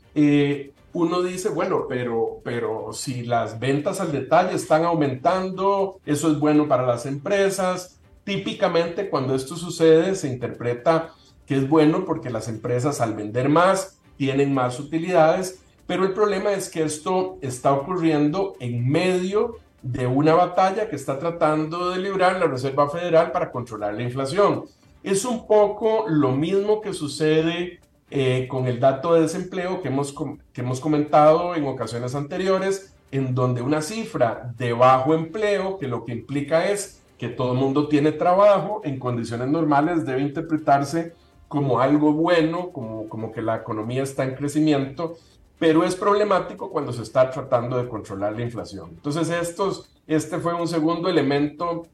[0.94, 6.68] uno dice, bueno, pero, pero si las ventas al detalle están aumentando, eso es bueno
[6.68, 8.00] para las empresas.
[8.24, 11.16] Típicamente cuando esto sucede se interpreta
[11.48, 16.54] que es bueno porque las empresas al vender más tienen más utilidades, pero el problema
[16.54, 22.40] es que esto está ocurriendo en medio de una batalla que está tratando de librar
[22.40, 24.64] la Reserva Federal para controlar la inflación.
[25.04, 30.16] Es un poco lo mismo que sucede eh, con el dato de desempleo que hemos,
[30.54, 36.06] que hemos comentado en ocasiones anteriores, en donde una cifra de bajo empleo, que lo
[36.06, 41.14] que implica es que todo el mundo tiene trabajo, en condiciones normales debe interpretarse
[41.50, 45.18] como algo bueno, como, como que la economía está en crecimiento,
[45.64, 48.90] pero es problemático cuando se está tratando de controlar la inflación.
[48.90, 51.88] Entonces, estos, este fue un segundo elemento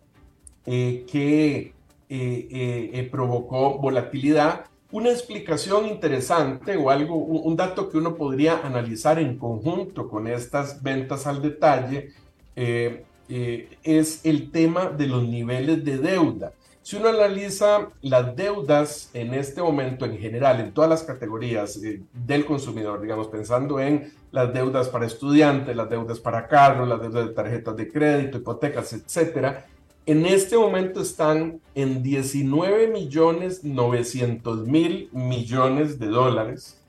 [0.66, 1.76] eh, que
[2.10, 9.38] eh, provocó volatilidad una explicación interesante o algo, un, dato que uno podría analizar en
[9.38, 12.10] conjunto con estas ventas al detalle
[12.56, 16.54] eh, eh, es el tema de los niveles de deuda.
[16.90, 22.02] Si uno analiza las deudas en este momento en general, en todas las categorías eh,
[22.12, 27.28] del consumidor, digamos, pensando en las deudas para estudiantes, las deudas para carros, las deudas
[27.28, 29.68] de tarjetas de crédito, hipotecas, etcétera,
[30.08, 36.82] en este momento están en 19 millones 900 mil millones de dólares,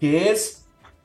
[0.00, 0.64] que es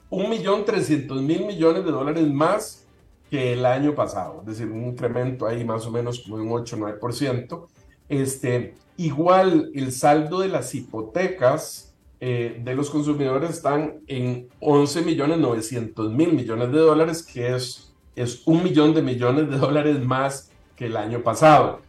[0.09, 2.83] un millón 300 mil millones de dólares más
[3.29, 7.67] que el año pasado, es decir, un incremento ahí más o menos como un 8-9%.
[8.10, 15.38] Este, igual el saldo de las hipotecas eh, de los consumidores están en 11 millones
[15.38, 20.51] 900 mil millones de dólares, que es, es un millón de millones de dólares más
[20.76, 21.82] que el año pasado.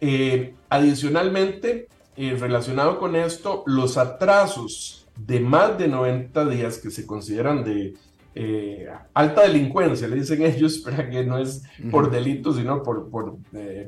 [0.00, 7.06] Eh, adicionalmente, eh, relacionado con esto, los atrasos de más de 90 días que se
[7.06, 7.94] consideran de
[8.34, 13.36] eh, alta delincuencia, le dicen ellos, pero que no es por delito, sino por, por,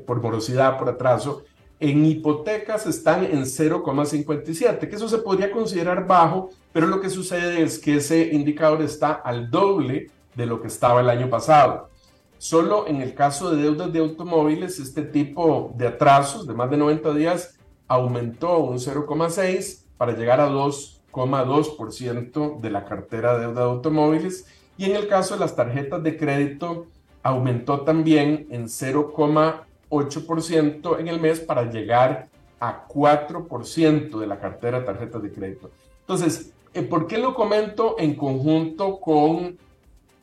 [0.05, 1.43] por morosidad, por atraso,
[1.79, 7.61] en hipotecas están en 0,57, que eso se podría considerar bajo, pero lo que sucede
[7.61, 11.89] es que ese indicador está al doble de lo que estaba el año pasado.
[12.39, 16.77] Solo en el caso de deudas de automóviles, este tipo de atrasos de más de
[16.77, 17.57] 90 días
[17.87, 24.45] aumentó un 0,6 para llegar a 2,2% de la cartera de deuda de automóviles.
[24.77, 26.85] Y en el caso de las tarjetas de crédito,
[27.23, 28.69] aumentó también en
[29.89, 32.27] 0,8% en el mes para llegar
[32.59, 35.71] a 4% de la cartera de tarjetas de crédito.
[36.01, 39.57] Entonces, eh, ¿por qué lo comento en conjunto con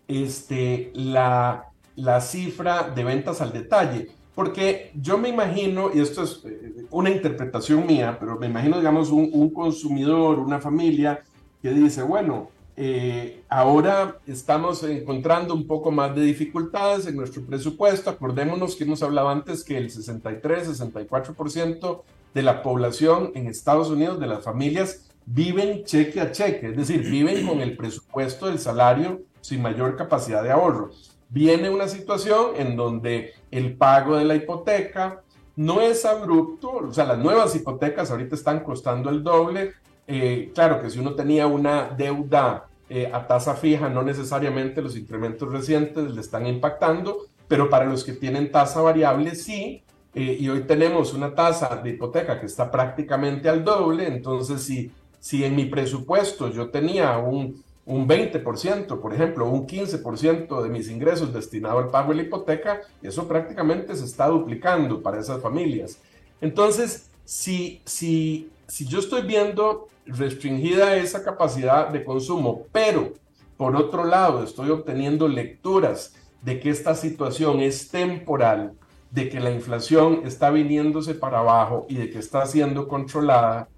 [0.09, 4.09] este, la la cifra de ventas al detalle.
[4.35, 9.11] Porque yo me imagino, y esto es eh, una interpretación mía, pero me imagino, digamos,
[9.11, 11.23] un, consumidor, una familia
[11.63, 18.11] que dice, bueno, eh, ahora estamos encontrando un poco más de dificultades en nuestro presupuesto.
[18.11, 22.03] Acordémonos que hemos hablado antes que el 63-64%
[22.35, 27.09] de la población en Estados Unidos, de las familias, viven cheque a cheque, es decir,
[27.09, 30.91] viven con el presupuesto del salario sin mayor capacidad de ahorro
[31.35, 35.23] viene una situación en donde el pago de la hipoteca
[35.57, 39.73] no es abrupto, o sea, las nuevas hipotecas ahorita están costando el doble.
[40.07, 44.97] Eh, claro que si uno tenía una deuda eh, a tasa fija, no necesariamente los
[44.97, 49.83] incrementos recientes le están impactando, pero para los que tienen tasa variable sí.
[50.15, 54.93] Eh, y hoy tenemos una tasa de hipoteca que está prácticamente al doble, entonces si,
[55.19, 60.89] si en mi presupuesto yo tenía un un 20%, por ejemplo, un 15% de mis
[60.89, 65.99] ingresos destinado al pago de la hipoteca, eso prácticamente se está duplicando para esas familias.
[66.41, 73.13] Entonces, si, si, si yo estoy viendo restringida esa capacidad de consumo, pero
[73.57, 78.75] por otro lado estoy obteniendo lecturas de que esta situación es temporal,
[79.11, 83.69] de que la inflación está viniéndose para abajo y de que está siendo controlada,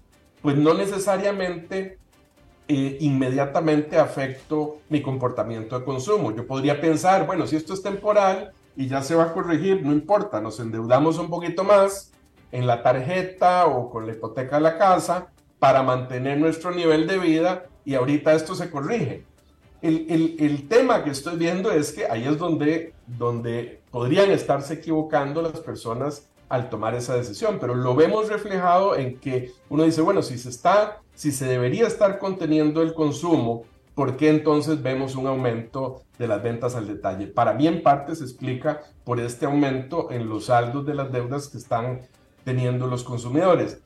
[0.41, 1.99] pues no necesariamente
[2.67, 6.35] eh, inmediatamente afecto mi comportamiento de consumo.
[6.35, 9.93] Yo podría pensar, bueno, si esto es temporal y ya se va a corregir, no
[9.93, 12.11] importa, nos endeudamos un poquito más
[12.51, 15.29] en la tarjeta o con la hipoteca de la casa
[15.59, 19.23] para mantener nuestro nivel de vida y ahorita esto se corrige.
[19.81, 25.59] El, tema que estoy viendo es que ahí es donde, donde podrían estarse equivocando las
[25.59, 30.37] personas al tomar esa decisión, pero lo vemos reflejado en que uno dice, bueno, si
[30.37, 36.01] se está, si se debería estar conteniendo el consumo, ¿por qué entonces vemos un aumento
[36.17, 37.27] de las ventas al detalle?
[37.27, 41.49] Para mí en parte se explica por este aumento en los saldos de las deudas
[41.49, 42.01] que están
[42.43, 43.81] teniendo los consumidores.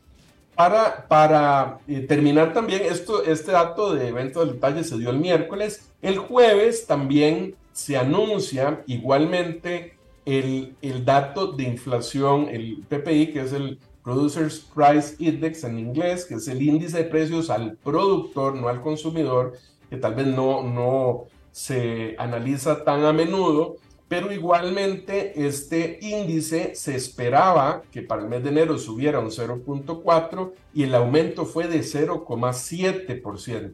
[1.07, 5.91] Para, eh, terminar también, esto, este dato de ventas al detalle se dio el miércoles.
[6.01, 9.95] El jueves también se anuncia igualmente
[10.25, 16.25] el, el dato de inflación, el PPI, que es el Producers Price Index en inglés,
[16.25, 19.53] que es el índice de precios al productor, no al consumidor,
[19.89, 23.77] que tal vez no, no se analiza tan a menudo,
[24.11, 30.51] pero igualmente este índice se esperaba que para el mes de enero subiera un 0.4
[30.73, 33.73] y el aumento fue de 0,7%.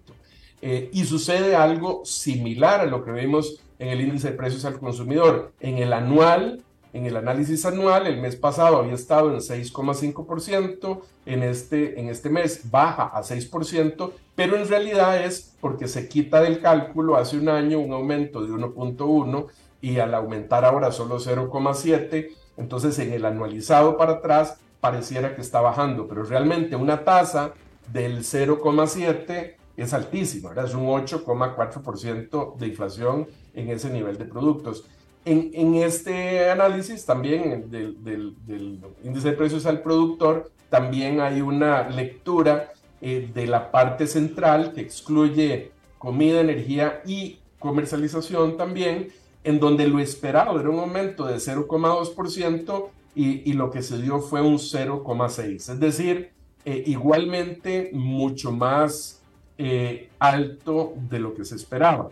[0.62, 4.78] Eh, y sucede algo similar a lo que vimos en el índice de precios al
[4.78, 5.54] consumidor.
[5.60, 6.64] En el anual,
[6.94, 12.30] en el análisis anual, el mes pasado había estado en 6,5%, en este, en este
[12.30, 17.50] mes baja a 6%, pero en realidad es porque se quita del cálculo hace un
[17.50, 19.48] año un aumento de 1.1
[19.88, 25.62] y al aumentar ahora solo 0,7, entonces en el anualizado para atrás pareciera que está
[25.62, 27.54] bajando, pero realmente una tasa
[27.94, 30.66] del 0,7 es altísima, ¿verdad?
[30.66, 34.84] es un 8,4% de inflación en ese nivel de productos.
[35.24, 41.88] En, en este análisis también del, del, índice de precios al productor, también hay una
[41.90, 49.10] lectura eh, de la parte central que excluye comida, energía y comercialización también,
[49.48, 54.20] en donde lo esperado era un aumento de 0,2% y, y, lo que se dio
[54.20, 55.56] fue un 0,6%.
[55.56, 56.32] Es decir,
[56.66, 59.22] eh, igualmente mucho más
[59.58, 62.10] eh, alto de lo que se esperaba.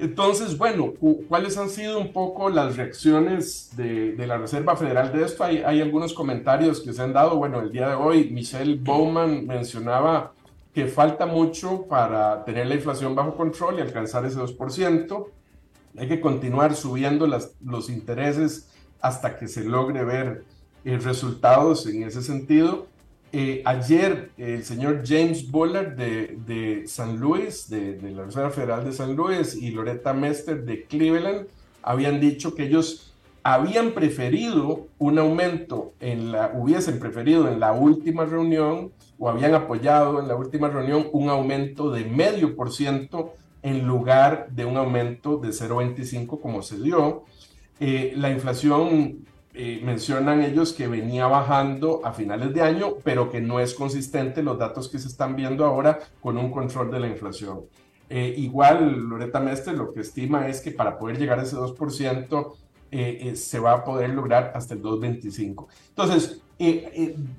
[0.00, 0.94] Entonces, bueno,
[1.28, 5.44] ¿cuáles han sido un poco las reacciones de, la Reserva Federal de esto?
[5.44, 7.36] Hay, hay, algunos comentarios que se han dado.
[7.36, 10.32] Bueno, el día de hoy Michelle Bowman mencionaba
[10.74, 15.37] que falta mucho para tener la inflación bajo control y alcanzar ese 2%.
[15.98, 18.68] Hay que continuar subiendo los intereses
[19.00, 20.44] hasta que se logre ver
[20.84, 22.86] eh, resultados en ese sentido.
[23.32, 28.92] Eh, ayer el señor James Bullard de, de San Luis, de, la Reserva Federal de
[28.92, 31.46] San Luis, y Loretta Mester de Cleveland
[31.82, 38.24] habían dicho que ellos habían preferido un aumento en la, hubiesen preferido en la última
[38.24, 43.86] reunión o habían apoyado en la última reunión un aumento de medio por ciento en
[43.86, 47.24] lugar de un aumento de 0,25 como se dio.
[47.80, 49.26] Eh, la inflación
[49.60, 54.40] eh, mencionan ellos que venía bajando a finales de año, pero que no es consistente
[54.40, 57.62] los datos que se están viendo ahora con un control de la inflación.
[58.08, 62.54] Eh, igual, Loreta Mestre lo que estima es que para poder llegar a ese 2%,
[62.92, 65.66] eh, se va a poder lograr hasta el 2.25.
[65.88, 66.40] Entonces,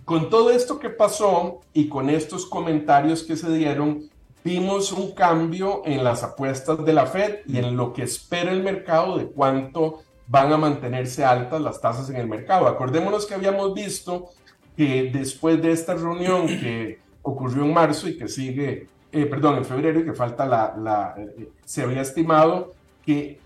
[0.04, 4.10] con todo esto que pasó y con estos comentarios que se dieron,
[4.44, 8.64] vimos un cambio en las apuestas de la Fed y en lo que espera el
[8.64, 12.68] mercado de cuánto van a mantenerse altas las tasas en el mercado.
[12.68, 14.30] Acordémonos que habíamos visto
[14.78, 19.66] que después de esta reunión que ocurrió en marzo y que sigue, eh, perdón, en
[19.66, 22.74] febrero y que falta la, la eh, se había estimado
[23.06, 23.40] que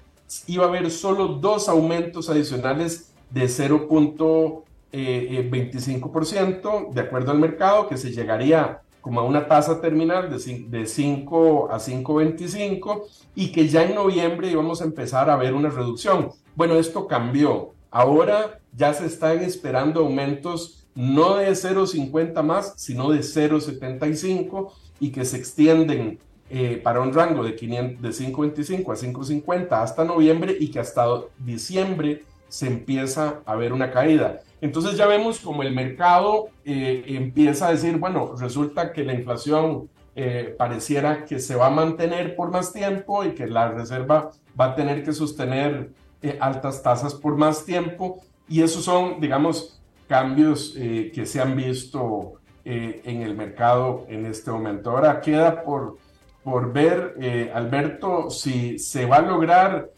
[0.48, 7.98] iba a haber solo dos aumentos adicionales de 0.25% eh, de acuerdo al mercado, que
[7.98, 13.04] se llegaría como a una tasa terminal de 5 a 5.25
[13.36, 16.30] y que ya en noviembre íbamos a empezar a ver una reducción.
[16.56, 17.74] Bueno, esto cambió.
[17.92, 25.26] Ahora ya se están esperando aumentos no de 0,50 más, sino de 0,75 y que
[25.26, 30.72] se extienden eh, para un rango de, 500, de 5,25 a 5,50 hasta noviembre y
[30.72, 31.06] que hasta
[31.40, 34.44] diciembre se empieza a ver una caída.
[34.64, 39.90] Entonces ya vemos como el mercado eh, empieza a decir, bueno, resulta que la inflación
[40.16, 44.66] eh, pareciera que se va a mantener por más tiempo y que la Reserva va
[44.68, 45.90] a tener que sostener
[46.22, 48.22] eh, altas tasas por más tiempo.
[48.48, 52.36] Y esos son, digamos, cambios eh, que se han visto
[52.66, 54.92] en el mercado en este momento.
[54.92, 55.98] Ahora queda por,
[56.42, 59.90] por ver, Alberto, si se va a lograr.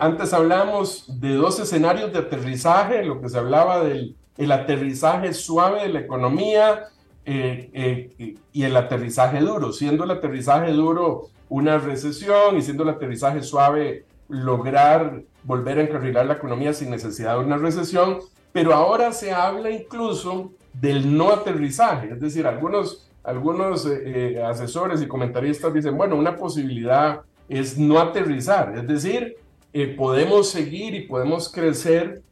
[0.00, 5.82] Antes hablamos de dos escenarios de aterrizaje, lo que se hablaba del el aterrizaje suave
[5.82, 6.84] de la economía
[7.24, 12.90] eh, eh, y el aterrizaje duro, siendo el aterrizaje duro una recesión y siendo el
[12.90, 18.18] aterrizaje suave lograr volver a encarrilar la economía sin necesidad de una recesión,
[18.52, 25.06] pero ahora se habla incluso del no aterrizaje, es decir, algunos, algunos eh, asesores y
[25.06, 29.36] comentaristas dicen, bueno, una posibilidad es no aterrizar, es decir,
[29.96, 32.22] podemos seguir y podemos crecer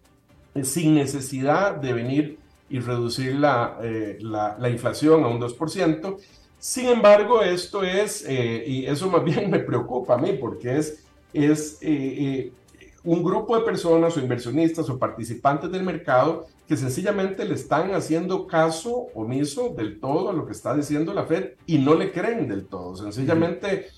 [0.63, 2.39] sin necesidad de venir
[2.69, 6.17] y reducir la, eh, la, inflación a un 2%.
[6.59, 11.05] Sin embargo, esto es, eh, y eso más bien me preocupa a mí, porque es,
[11.35, 12.51] es eh,
[13.05, 18.47] un grupo de personas o inversionistas o participantes del mercado que sencillamente le están haciendo
[18.47, 22.49] caso omiso del todo a lo que está diciendo la Fed y no le creen
[22.49, 22.97] del todo.
[22.97, 23.89] Sencillamente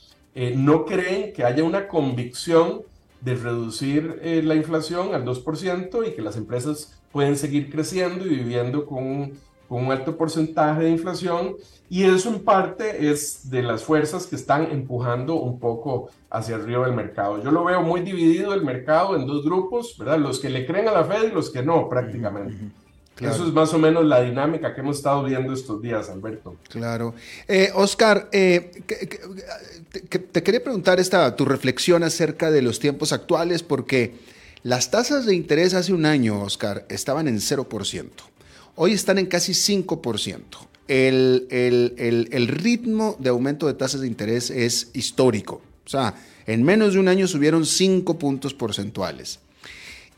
[0.56, 2.82] no creen que haya una convicción
[3.24, 8.30] de reducir eh, la inflación al 2% y que las empresas pueden seguir creciendo y
[8.30, 9.32] viviendo con,
[9.68, 11.56] con, un alto porcentaje de inflación.
[11.88, 16.86] Y eso en parte es de las fuerzas que están empujando un poco hacia arriba
[16.86, 17.42] del mercado.
[17.42, 20.18] Yo lo veo muy dividido el mercado en dos grupos, ¿verdad?
[20.18, 22.54] Los que le creen a la Fed y los que no, prácticamente.
[23.20, 26.56] Eso es más o menos la dinámica que hemos estado viendo estos días, Alberto.
[26.68, 27.14] Claro.
[27.46, 28.82] Eh, Oscar, eh,
[30.32, 34.14] te quería preguntar esta, tu reflexión acerca de los tiempos actuales, porque
[34.64, 38.10] las tasas de interés hace un año, Oscar, estaban en 0%.
[38.76, 40.40] Hoy están en casi 5%.
[40.88, 45.62] El, el, el, ritmo de aumento de tasas de interés es histórico.
[45.84, 46.14] O sea,
[46.46, 49.40] en menos de un año subieron 5 puntos porcentuales.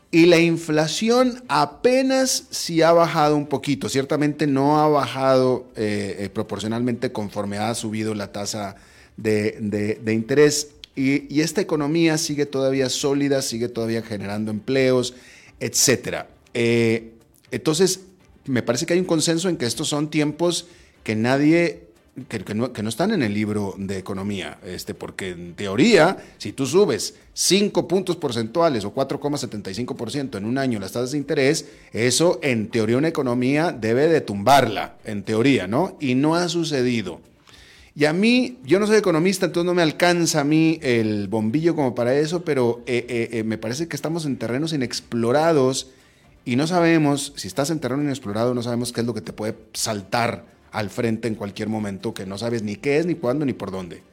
[0.09, 3.89] Y la inflación apenas sí ha bajado un poquito.
[3.89, 8.77] Ciertamente no ha bajado eh, eh, proporcionalmente conforme ha subido la tasa
[9.17, 10.69] de, interés.
[10.95, 15.13] Y, esta economía sigue todavía sólida, sigue todavía generando empleos,
[15.59, 16.25] etc.
[16.53, 17.11] Eh,
[17.51, 18.01] entonces,
[18.45, 20.67] me parece que hay un consenso en que estos son tiempos
[21.03, 21.86] que nadie
[22.27, 27.15] que, no, están en el libro de economía, este, porque en teoría, si tú subes
[27.33, 32.97] 5 puntos porcentuales o 4,75% en un año las tasas de interés, eso en teoría
[32.97, 35.95] una economía debe de tumbarla, en teoría, ¿no?
[35.99, 37.21] Y no ha sucedido.
[37.93, 41.75] Y a mí, yo no soy economista, entonces no me alcanza a mí el bombillo
[41.75, 45.91] como para eso, pero eh, eh, eh, me parece que estamos en terrenos inexplorados
[46.45, 49.33] y no sabemos, si estás en terreno inexplorado, no sabemos qué es lo que te
[49.33, 53.45] puede saltar al frente en cualquier momento, que no sabes ni qué es, ni cuándo,
[53.45, 54.03] ni por dónde.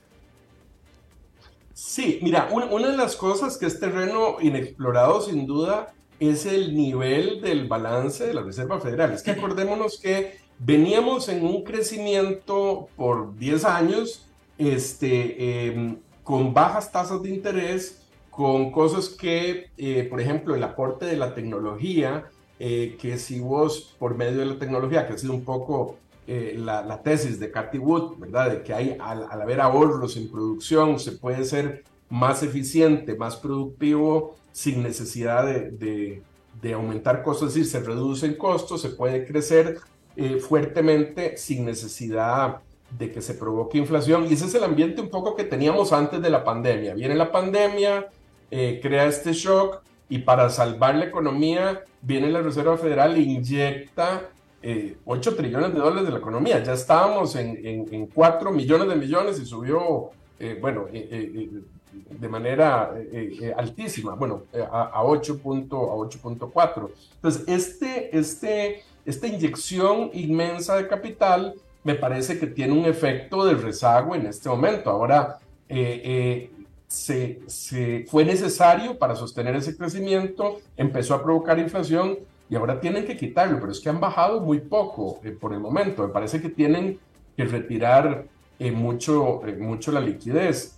[1.72, 7.40] Sí, mira, una de las cosas que es terreno inexplorado sin duda es el nivel
[7.40, 9.12] del balance de la Reserva Federal.
[9.12, 16.92] Es que acordémonos que Veníamos en un crecimiento por 10 años este, em, con bajas
[16.92, 22.96] tasas de interés, con cosas que, eh, por ejemplo, el aporte de la tecnología, eh,
[23.00, 27.02] que si vos, por medio de la tecnología, que ha sido un poco eh, la,
[27.02, 28.50] tesis de Cathy Wood, ¿verdad?
[28.50, 34.36] De que hay, al, haber ahorros en producción, se puede ser más eficiente, más productivo,
[34.52, 36.22] sin necesidad de, de,
[36.62, 39.78] de aumentar costos, es decir, se reducen costos, se puede crecer
[40.16, 42.60] eh, fuertemente sin necesidad
[42.96, 44.26] de que se provoque inflación.
[44.28, 46.94] Y ese es el ambiente un poco que teníamos antes de la pandemia.
[46.94, 48.06] Viene la pandemia,
[48.50, 53.20] eh, crea este shock y para salvar la economía viene la Reserva Federal e
[54.64, 56.62] inyecta 8 eh, trillones de dólares de la economía.
[56.62, 60.10] Ya estábamos en, en, 4 millones de millones y subió,
[60.60, 62.92] bueno, de manera
[63.56, 66.90] altísima, bueno, a, a 8.4.
[67.16, 73.54] Entonces, este, este esta inyección inmensa de capital me parece que tiene un efecto de
[73.54, 74.90] rezago en este momento.
[74.90, 75.38] Ahora,
[75.68, 76.50] eh, eh,
[76.86, 82.18] se, fue necesario para sostener ese crecimiento, empezó a provocar inflación
[82.54, 85.58] y ahora tienen que quitarlo, pero es que han bajado muy poco eh, por el
[85.58, 86.06] momento.
[86.06, 87.00] Me parece que tienen
[87.36, 88.26] que retirar
[88.60, 90.76] mucho, mucho la liquidez.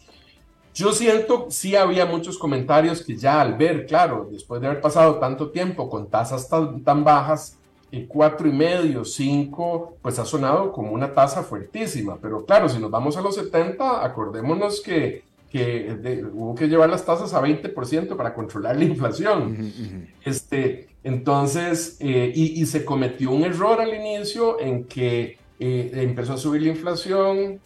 [0.75, 5.17] Yo siento, sí había muchos comentarios que ya al ver, claro, después de haber pasado
[5.17, 7.59] tanto tiempo con tasas tan, tan bajas,
[7.91, 12.17] y cuatro y medio, cinco, pues ha sonado como una tasa fuertísima.
[12.21, 17.05] Pero claro, si nos vamos a los 70, acordémonos que, que hubo que llevar las
[17.05, 20.13] tasas a 20% para controlar la inflación.
[20.25, 26.37] Este, entonces, eh, y, se cometió un error al inicio en que eh, empezó a
[26.37, 27.61] subir la inflación,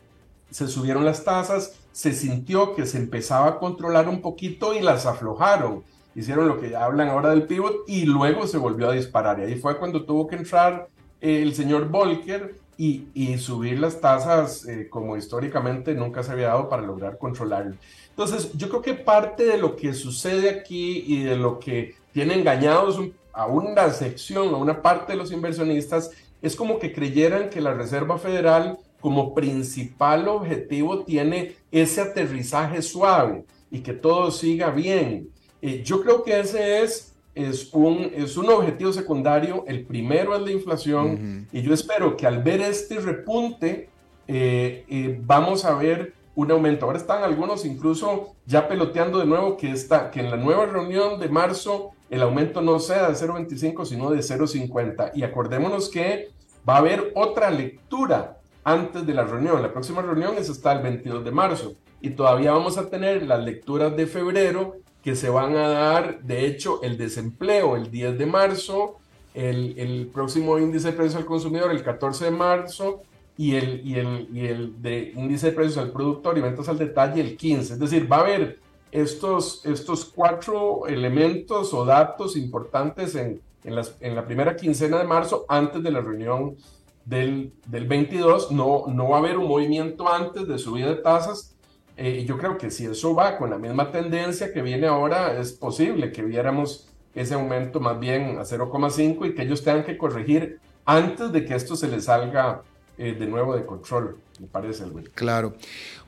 [0.50, 5.06] se subieron las tasas, se sintió que se empezaba a controlar un poquito y las
[5.06, 5.82] aflojaron.
[6.14, 9.40] Hicieron lo que hablan ahora del pivot y luego se volvió a disparar.
[9.40, 10.88] Y ahí fue cuando tuvo que entrar
[11.22, 16.82] el señor Volcker y, subir las tasas eh, como históricamente nunca se había dado para
[16.82, 17.76] lograr controlarlo.
[18.10, 22.34] Entonces, yo creo que parte de lo que sucede aquí y de lo que tiene
[22.34, 23.00] engañados
[23.32, 26.10] a una sección, a una parte de los inversionistas,
[26.42, 33.44] es como que creyeran que la Reserva Federal como principal objetivo tiene ese aterrizaje suave
[33.70, 35.28] y que todo siga bien.
[35.62, 39.64] Eh, yo creo que ese es, es, un, es un objetivo secundario.
[39.66, 43.88] El primero es la inflación y yo espero que al ver este repunte
[44.28, 46.86] eh, eh, vamos a ver un aumento.
[46.86, 51.18] Ahora están algunos incluso ya peloteando de nuevo que, está, que en la nueva reunión
[51.20, 55.12] de marzo el aumento no sea de 0,25 sino de 0,50.
[55.14, 56.30] Y acordémonos que
[56.68, 59.62] va a haber otra lectura antes de la reunión.
[59.62, 63.42] La próxima reunión es hasta el 22 de marzo y todavía vamos a tener las
[63.42, 68.26] lecturas de febrero que se van a dar, de hecho, el desempleo el 10 de
[68.26, 68.98] marzo,
[69.32, 73.02] el, próximo índice de precios al consumidor el 14 de marzo
[73.36, 76.78] y el, y el, y el de índice de precios al productor y ventas al
[76.78, 77.74] detalle el 15.
[77.74, 78.58] Es decir, va a haber
[78.92, 85.82] estos, estos cuatro elementos o datos importantes en, en, la primera quincena de marzo antes
[85.82, 86.56] de la reunión
[87.04, 88.52] del, del 22.
[88.52, 91.54] No, no va a haber un movimiento antes de subida de tasas.
[91.96, 95.52] Eh, yo creo que si eso va con la misma tendencia que viene ahora, es
[95.52, 100.60] posible que viéramos ese aumento más bien a 0,5 y que ellos tengan que corregir
[100.84, 102.62] antes de que esto se les salga
[102.96, 104.84] eh, de nuevo de control, me parece.
[105.14, 105.54] Claro.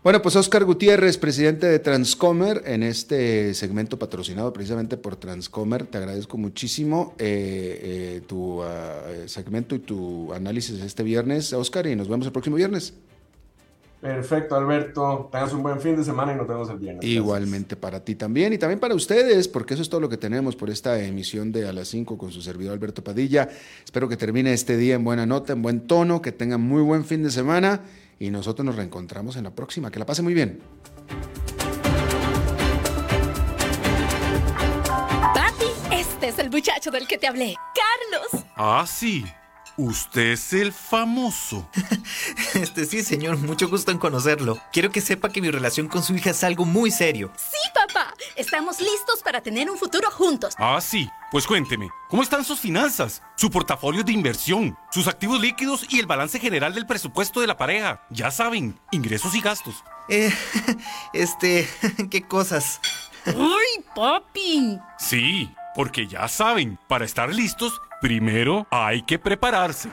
[0.03, 5.98] Bueno, pues Oscar Gutiérrez, presidente de Transcomer, en este segmento patrocinado precisamente por Transcomer, te
[5.98, 12.09] agradezco muchísimo eh, eh, tu ah, segmento y tu análisis este viernes, Oscar, y nos
[12.09, 12.94] vemos el próximo viernes.
[14.00, 15.28] Perfecto, Alberto.
[15.30, 17.05] Tengas un buen fin de semana y nos vemos el viernes.
[17.05, 20.57] Igualmente para ti también y también para ustedes, porque eso es todo lo que tenemos
[20.57, 23.48] por esta emisión de A las 5 con su servidor Alberto Padilla.
[23.84, 27.05] Espero que termine este día en buena nota, en buen tono, que tengan muy buen
[27.05, 27.82] fin de semana
[28.22, 29.90] y nosotros nos reencontramos en la próxima.
[29.90, 30.62] Que la pase muy bien.
[35.34, 38.44] Papi, este es el muchacho del que te hablé, Carlos.
[38.54, 39.24] Ah, sí.
[39.76, 41.68] Usted es el famoso.
[42.54, 44.58] Este sí, señor, mucho gusto en conocerlo.
[44.72, 47.32] Quiero que sepa que mi relación con su hija es algo muy serio.
[47.36, 47.82] Sí, papá.
[48.43, 50.55] Estamos listos para tener un futuro juntos.
[50.59, 51.09] Ah, sí.
[51.30, 53.22] Pues cuénteme, ¿cómo están sus finanzas?
[53.36, 57.57] Su portafolio de inversión, sus activos líquidos y el balance general del presupuesto de la
[57.57, 58.05] pareja.
[58.11, 59.84] Ya saben, ingresos y gastos.
[60.09, 60.34] Eh,
[61.12, 61.68] este,
[62.11, 62.80] ¿qué cosas?
[63.26, 64.76] ¡Ay, papi!
[64.99, 69.88] Sí, porque ya saben, para estar listos, primero hay que prepararse.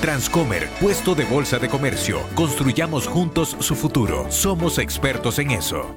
[0.00, 2.20] Transcomer, puesto de bolsa de comercio.
[2.34, 4.26] Construyamos juntos su futuro.
[4.28, 5.96] Somos expertos en eso.